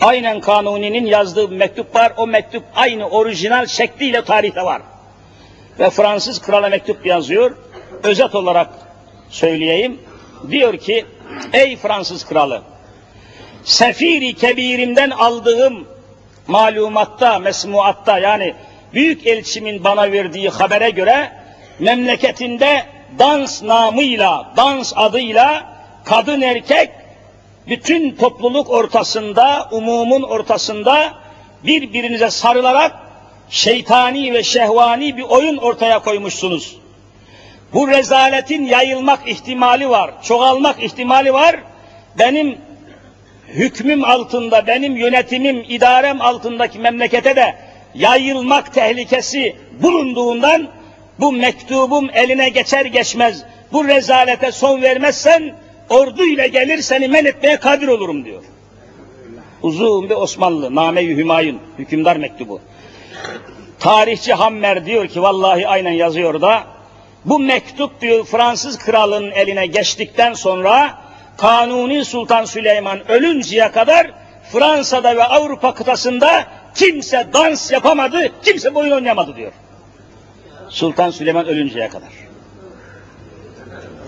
[0.00, 2.12] Aynen Kanuni'nin yazdığı mektup var.
[2.16, 4.82] O mektup aynı orijinal şekliyle tarihte var.
[5.78, 7.56] Ve Fransız krala mektup yazıyor.
[8.02, 8.68] Özet olarak
[9.30, 10.00] söyleyeyim.
[10.50, 11.06] Diyor ki,
[11.52, 12.62] ey Fransız kralı,
[13.64, 15.88] sefiri kebirimden aldığım
[16.46, 18.54] malumatta, mesmuatta yani
[18.94, 21.32] büyük elçimin bana verdiği habere göre
[21.78, 22.86] memleketinde
[23.18, 26.90] dans namıyla, dans adıyla kadın erkek
[27.68, 31.12] bütün topluluk ortasında, umumun ortasında
[31.64, 32.92] birbirinize sarılarak
[33.50, 36.76] şeytani ve şehvani bir oyun ortaya koymuşsunuz.
[37.72, 41.56] Bu rezaletin yayılmak ihtimali var, çoğalmak ihtimali var.
[42.18, 42.58] Benim
[43.48, 47.54] hükmüm altında, benim yönetimim, idarem altındaki memlekete de
[47.94, 50.68] yayılmak tehlikesi bulunduğundan
[51.20, 55.54] bu mektubum eline geçer geçmez bu rezalete son vermezsen
[55.90, 58.42] orduyla gelir seni men etmeye kadir olurum diyor.
[59.62, 62.60] Uzun bir Osmanlı, Name-i Hümayun, hükümdar mektubu.
[63.78, 66.64] Tarihçi Hammer diyor ki vallahi aynen yazıyor da
[67.26, 70.98] bu mektup diyor Fransız kralının eline geçtikten sonra
[71.36, 74.10] Kanuni Sultan Süleyman ölünceye kadar
[74.52, 79.52] Fransa'da ve Avrupa kıtasında kimse dans yapamadı, kimse boyun oynayamadı diyor.
[80.68, 82.08] Sultan Süleyman ölünceye kadar.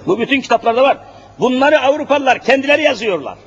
[0.06, 0.98] Bu bütün kitaplarda var.
[1.40, 3.38] Bunları Avrupalılar kendileri yazıyorlar.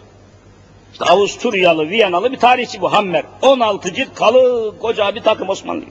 [0.91, 3.23] İşte Avusturyalı, Viyanalı bir tarihçi bu Hammer.
[3.41, 5.83] 16 cilt kalı koca bir takım Osmanlı.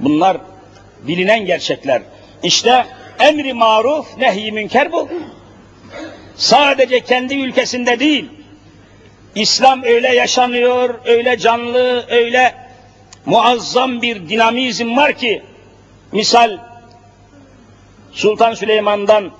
[0.00, 0.36] Bunlar
[1.02, 2.02] bilinen gerçekler.
[2.42, 2.86] İşte
[3.20, 5.08] emri maruf, nehy münker bu.
[6.36, 8.30] Sadece kendi ülkesinde değil,
[9.34, 12.54] İslam öyle yaşanıyor, öyle canlı, öyle
[13.26, 15.42] muazzam bir dinamizm var ki,
[16.12, 16.58] misal
[18.12, 19.30] Sultan Süleyman'dan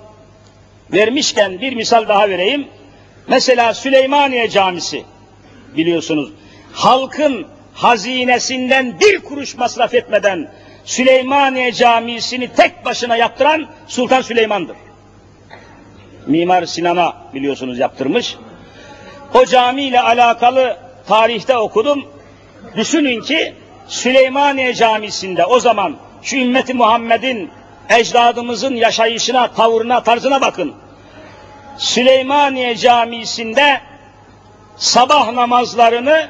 [0.93, 2.67] vermişken bir misal daha vereyim.
[3.27, 5.03] Mesela Süleymaniye Camisi
[5.77, 6.31] biliyorsunuz.
[6.73, 10.51] Halkın hazinesinden bir kuruş masraf etmeden
[10.87, 14.75] Süleymaniye Camisi'ni tek başına yaptıran Sultan Süleyman'dır.
[16.27, 18.35] Mimar Sinan'a biliyorsunuz yaptırmış.
[19.33, 20.77] O camiyle alakalı
[21.07, 22.05] tarihte okudum.
[22.75, 23.53] Düşünün ki
[23.87, 27.51] Süleymaniye Camisi'nde o zaman şu ümmeti Muhammed'in
[27.89, 30.73] ecdadımızın yaşayışına, tavrına, tarzına bakın.
[31.77, 33.81] Süleymaniye Camisi'nde
[34.77, 36.27] sabah namazlarını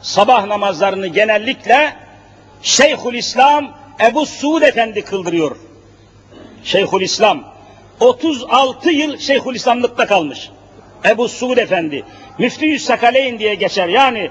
[0.00, 1.96] sabah namazlarını genellikle
[2.62, 5.56] Şeyhülislam Ebu Suud Efendi kıldırıyor.
[6.64, 7.44] Şeyhülislam
[8.00, 10.50] 36 yıl Şeyhülislamlıkta kalmış.
[11.04, 12.04] Ebu Suud Efendi
[12.38, 13.88] Müftü Sakaleyn diye geçer.
[13.88, 14.30] Yani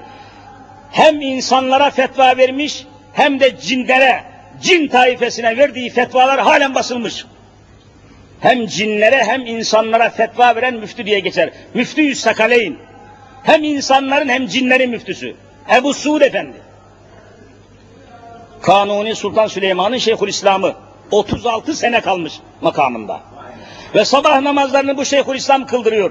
[0.90, 4.24] hem insanlara fetva vermiş hem de cinlere
[4.62, 7.24] cin taifesine verdiği fetvalar halen basılmış.
[8.40, 11.50] Hem cinlere hem insanlara fetva veren müftü diye geçer.
[11.74, 12.76] Müftü Sakaleyn.
[13.42, 15.34] Hem insanların hem cinlerin müftüsü.
[15.76, 16.65] Ebu Suud Efendi.
[18.62, 20.74] Kanuni Sultan Süleyman'ın Şeyhülislam'ı
[21.10, 23.20] 36 sene kalmış makamında.
[23.94, 26.10] Ve sabah namazlarını bu Şeyhülislam kıldırıyor.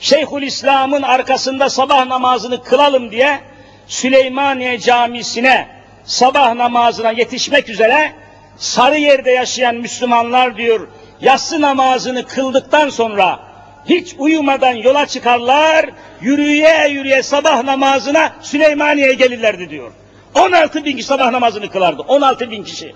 [0.00, 3.40] Şeyhülislam'ın arkasında sabah namazını kılalım diye
[3.86, 5.68] Süleymaniye Camisi'ne
[6.04, 8.12] sabah namazına yetişmek üzere
[8.56, 10.88] Sarıyer'de yaşayan Müslümanlar diyor
[11.20, 13.40] yatsı namazını kıldıktan sonra
[13.88, 15.90] hiç uyumadan yola çıkarlar,
[16.20, 19.92] yürüye yürüye sabah namazına Süleymaniye'ye gelirlerdi diyor.
[20.36, 22.02] 16 bin kişi sabah namazını kılardı.
[22.02, 22.94] 16 bin kişi.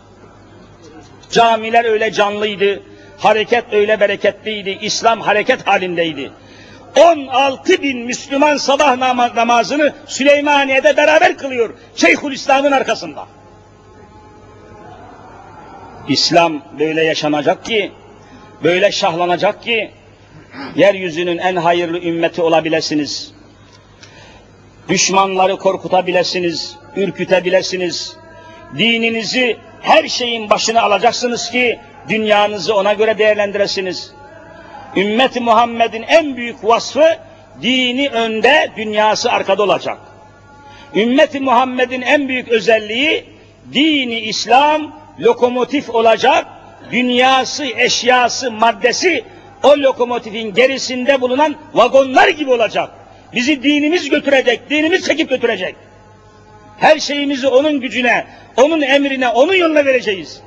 [1.30, 2.82] Camiler öyle canlıydı,
[3.18, 6.32] hareket öyle bereketliydi, İslam hareket halindeydi.
[6.96, 8.96] 16 bin Müslüman sabah
[9.34, 11.74] namazını Süleymaniye'de beraber kılıyor.
[11.96, 13.26] Şeyhülislam'ın arkasında.
[16.08, 17.92] İslam böyle yaşanacak ki,
[18.64, 19.90] böyle şahlanacak ki,
[20.74, 23.32] yeryüzünün en hayırlı ümmeti olabilirsiniz.
[24.88, 28.16] Düşmanları korkutabilirsiniz, ürkütebilirsiniz.
[28.78, 31.78] Dininizi her şeyin başına alacaksınız ki
[32.08, 34.12] dünyanızı ona göre değerlendiresiniz.
[34.96, 37.18] Ümmet Muhammed'in en büyük vasfı
[37.62, 39.98] dini önde, dünyası arkada olacak.
[40.94, 43.24] Ümmet Muhammed'in en büyük özelliği
[43.72, 46.46] dini İslam lokomotif olacak,
[46.92, 49.24] dünyası, eşyası, maddesi
[49.62, 52.90] o lokomotifin gerisinde bulunan vagonlar gibi olacak.
[53.32, 55.76] Bizi dinimiz götürecek, dinimiz çekip götürecek.
[56.78, 58.26] Her şeyimizi onun gücüne,
[58.56, 60.42] onun emrine, onun yoluna vereceğiz.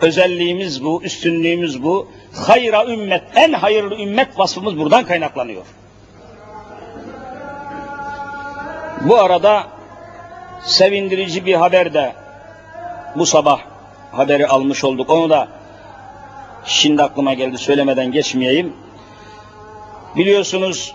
[0.00, 2.08] Özelliğimiz bu, üstünlüğümüz bu.
[2.46, 5.64] Hayra ümmet, en hayırlı ümmet vasfımız buradan kaynaklanıyor.
[9.00, 9.66] Bu arada
[10.62, 12.12] sevindirici bir haber de
[13.16, 13.60] bu sabah
[14.12, 15.10] haberi almış olduk.
[15.10, 15.48] Onu da
[16.64, 18.72] şimdi aklıma geldi söylemeden geçmeyeyim.
[20.16, 20.94] Biliyorsunuz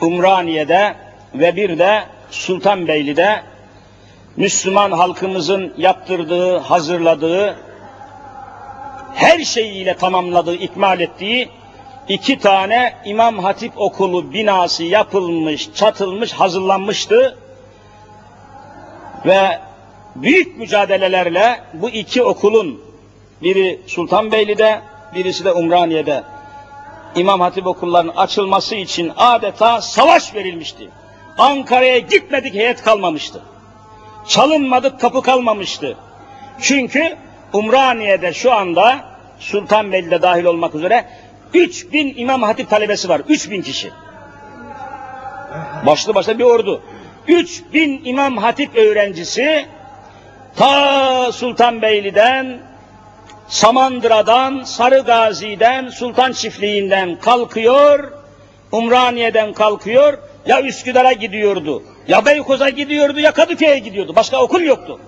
[0.00, 0.94] Umraniye'de
[1.34, 3.42] ve bir de Sultanbeyli'de
[4.36, 7.56] Müslüman halkımızın yaptırdığı, hazırladığı,
[9.14, 11.48] her şeyiyle tamamladığı, ikmal ettiği
[12.08, 17.38] iki tane İmam Hatip okulu binası yapılmış, çatılmış, hazırlanmıştı.
[19.26, 19.58] Ve
[20.16, 22.84] büyük mücadelelerle bu iki okulun
[23.42, 24.80] biri Sultanbeyli'de,
[25.14, 26.22] birisi de Umraniye'de
[27.16, 30.90] İmam Hatip okullarının açılması için adeta savaş verilmişti.
[31.38, 33.42] Ankara'ya gitmedik heyet kalmamıştı.
[34.28, 35.96] Çalınmadık kapı kalmamıştı.
[36.60, 37.16] Çünkü
[37.52, 39.04] Umraniye'de şu anda
[39.38, 41.04] Sultanbeyli'de dahil olmak üzere
[41.54, 43.20] 3000 İmam Hatip talebesi var.
[43.28, 43.90] 3000 kişi.
[45.86, 46.82] Başlı başına bir ordu.
[47.28, 49.66] 3000 İmam Hatip öğrencisi
[50.56, 52.58] ta Sultanbeyli'den
[53.48, 58.12] Samandıra'dan, Sarı Gazi'den, Sultan Çiftliği'nden kalkıyor,
[58.72, 64.12] Umraniye'den kalkıyor, ya Üsküdar'a gidiyordu, ya Beykoz'a gidiyordu, ya Kadıköy'e gidiyordu.
[64.16, 65.00] Başka okul yoktu.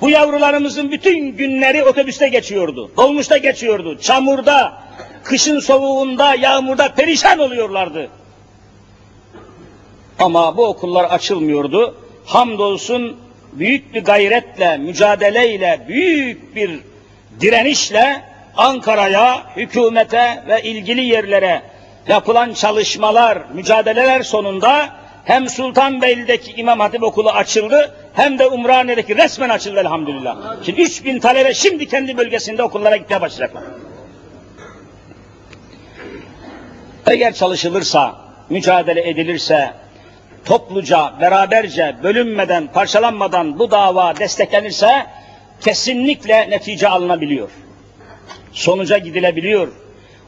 [0.00, 4.72] Bu yavrularımızın bütün günleri otobüste geçiyordu, dolmuşta geçiyordu, çamurda,
[5.24, 8.08] kışın soğuğunda, yağmurda perişan oluyorlardı.
[10.18, 11.94] Ama bu okullar açılmıyordu.
[12.26, 13.16] Hamdolsun
[13.52, 16.80] büyük bir gayretle, mücadeleyle, büyük bir
[17.40, 18.22] direnişle
[18.56, 21.62] Ankara'ya, hükümete ve ilgili yerlere
[22.08, 24.88] yapılan çalışmalar, mücadeleler sonunda
[25.24, 30.36] hem Sultanbeyli'deki İmam Hatip Okulu açıldı hem de Umraniye'deki resmen açıldı elhamdülillah.
[30.66, 33.62] Şimdi 3000 talebe şimdi kendi bölgesinde okullara gitmeye başlayacaklar.
[37.06, 38.14] Eğer çalışılırsa,
[38.50, 39.70] mücadele edilirse,
[40.44, 45.06] topluca, beraberce, bölünmeden, parçalanmadan bu dava desteklenirse
[45.60, 47.50] kesinlikle netice alınabiliyor.
[48.52, 49.68] Sonuca gidilebiliyor.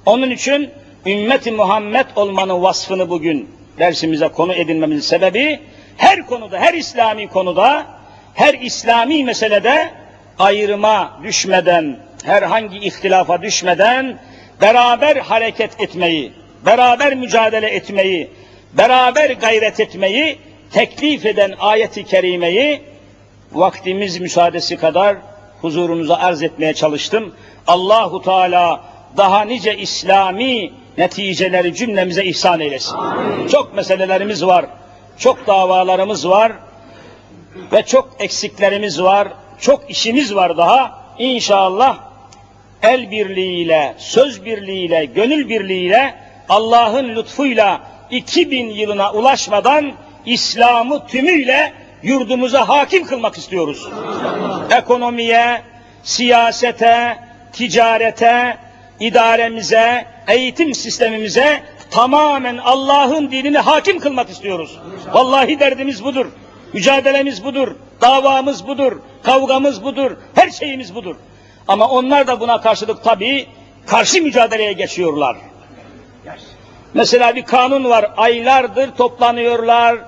[0.07, 0.71] Onun için
[1.07, 5.61] ümmeti Muhammed olmanın vasfını bugün dersimize konu edinmemizin sebebi
[5.97, 7.87] her konuda, her İslami konuda,
[8.35, 9.91] her İslami meselede
[10.39, 14.19] ayrıma düşmeden, herhangi ihtilafa düşmeden
[14.61, 16.33] beraber hareket etmeyi,
[16.67, 18.31] beraber mücadele etmeyi,
[18.73, 20.39] beraber gayret etmeyi
[20.73, 22.83] teklif eden ayeti kerimeyi
[23.55, 25.17] vaktimiz müsaadesi kadar
[25.61, 27.35] huzurunuza arz etmeye çalıştım.
[27.67, 28.81] Allahu Teala
[29.17, 32.97] daha nice İslami neticeleri cümlemize ihsan eylesin.
[32.97, 33.49] Amin.
[33.49, 34.67] Çok meselelerimiz var,
[35.19, 36.53] çok davalarımız var
[37.73, 39.29] ve çok eksiklerimiz var,
[39.61, 41.03] çok işimiz var daha.
[41.19, 41.99] İnşallah
[42.83, 46.15] el birliğiyle, söz birliğiyle, gönül birliğiyle
[46.49, 47.81] Allah'ın lütfuyla
[48.11, 49.93] 2000 yılına ulaşmadan
[50.27, 51.73] İslam'ı tümüyle
[52.03, 53.89] yurdumuza hakim kılmak istiyoruz.
[54.71, 55.63] Ekonomiye,
[56.03, 57.19] siyasete,
[57.53, 58.59] ticarete,
[59.01, 64.79] idaremize, eğitim sistemimize tamamen Allah'ın dinini hakim kılmak istiyoruz.
[65.13, 66.27] Vallahi derdimiz budur.
[66.73, 67.77] Mücadelemiz budur.
[68.01, 69.01] Davamız budur.
[69.23, 70.17] Kavgamız budur.
[70.35, 71.17] Her şeyimiz budur.
[71.69, 73.47] Ama onlar da buna karşılık tabii
[73.87, 75.37] karşı mücadeleye geçiyorlar.
[76.95, 78.11] Mesela bir kanun var.
[78.17, 79.99] Aylardır toplanıyorlar.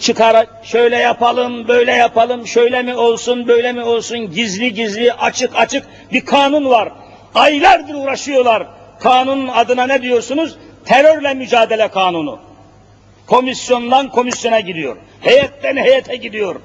[0.00, 5.86] Çıkar şöyle yapalım, böyle yapalım, şöyle mi olsun, böyle mi olsun, gizli gizli, açık açık
[6.12, 6.92] bir kanun var.
[7.34, 8.66] Aylardır uğraşıyorlar.
[9.00, 10.56] Kanunun adına ne diyorsunuz?
[10.84, 12.38] Terörle mücadele kanunu.
[13.26, 14.96] Komisyondan komisyona gidiyor.
[15.20, 16.56] Heyetten heyete gidiyor.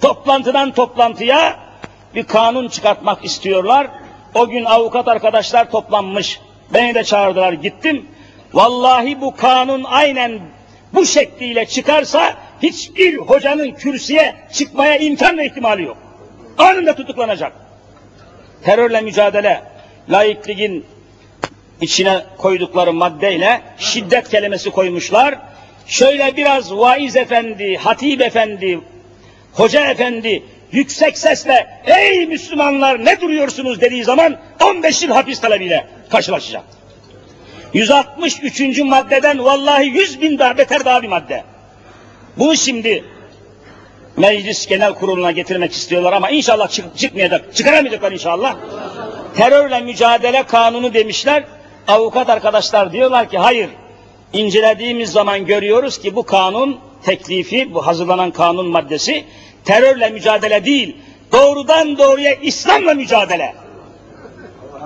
[0.00, 1.56] Toplantıdan toplantıya
[2.14, 3.86] bir kanun çıkartmak istiyorlar.
[4.34, 6.40] O gün avukat arkadaşlar toplanmış.
[6.74, 8.06] Beni de çağırdılar gittim.
[8.52, 10.40] Vallahi bu kanun aynen
[10.94, 15.96] bu şekliyle çıkarsa hiçbir hocanın kürsüye çıkmaya imkan ve ihtimali yok.
[16.58, 17.52] Anında tutuklanacak.
[18.64, 19.62] Terörle mücadele,
[20.10, 20.86] laikliğin
[21.80, 25.38] içine koydukları maddeyle şiddet kelimesi koymuşlar.
[25.86, 28.80] Şöyle biraz vaiz efendi, hatip efendi,
[29.52, 30.42] hoca efendi
[30.72, 36.62] yüksek sesle ey Müslümanlar ne duruyorsunuz dediği zaman 15 yıl hapis talebiyle karşılaşacak.
[37.74, 38.78] 163.
[38.78, 41.44] maddeden vallahi 100 bin daha beter daha bir madde.
[42.36, 43.04] Bunu şimdi
[44.16, 48.56] meclis genel kuruluna getirmek istiyorlar ama inşallah çık çıkmayacak, çıkaramayacaklar inşallah.
[49.36, 51.44] Terörle mücadele kanunu demişler.
[51.88, 53.70] Avukat arkadaşlar diyorlar ki hayır.
[54.32, 59.24] İncelediğimiz zaman görüyoruz ki bu kanun teklifi, bu hazırlanan kanun maddesi
[59.64, 60.96] terörle mücadele değil,
[61.32, 63.54] doğrudan doğruya İslam'la mücadele.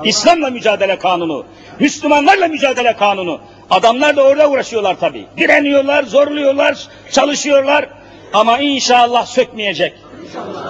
[0.04, 1.44] İslam'la mücadele kanunu,
[1.80, 3.40] Müslümanlarla mücadele kanunu.
[3.70, 5.26] Adamlar da orada uğraşıyorlar tabii.
[5.36, 7.88] Direniyorlar, zorluyorlar, çalışıyorlar.
[8.32, 9.94] Ama inşallah sökmeyecek,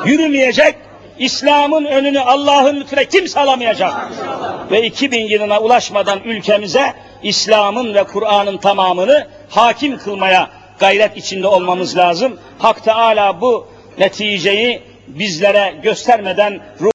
[0.04, 0.74] yürümeyecek.
[1.18, 3.92] İslam'ın önünü Allah'ın lütfüne kimse alamayacak.
[4.70, 12.38] Ve 2000 yılına ulaşmadan ülkemize İslam'ın ve Kur'an'ın tamamını hakim kılmaya gayret içinde olmamız lazım.
[12.58, 13.66] Hak Teala bu
[13.98, 16.60] neticeyi bizlere göstermeden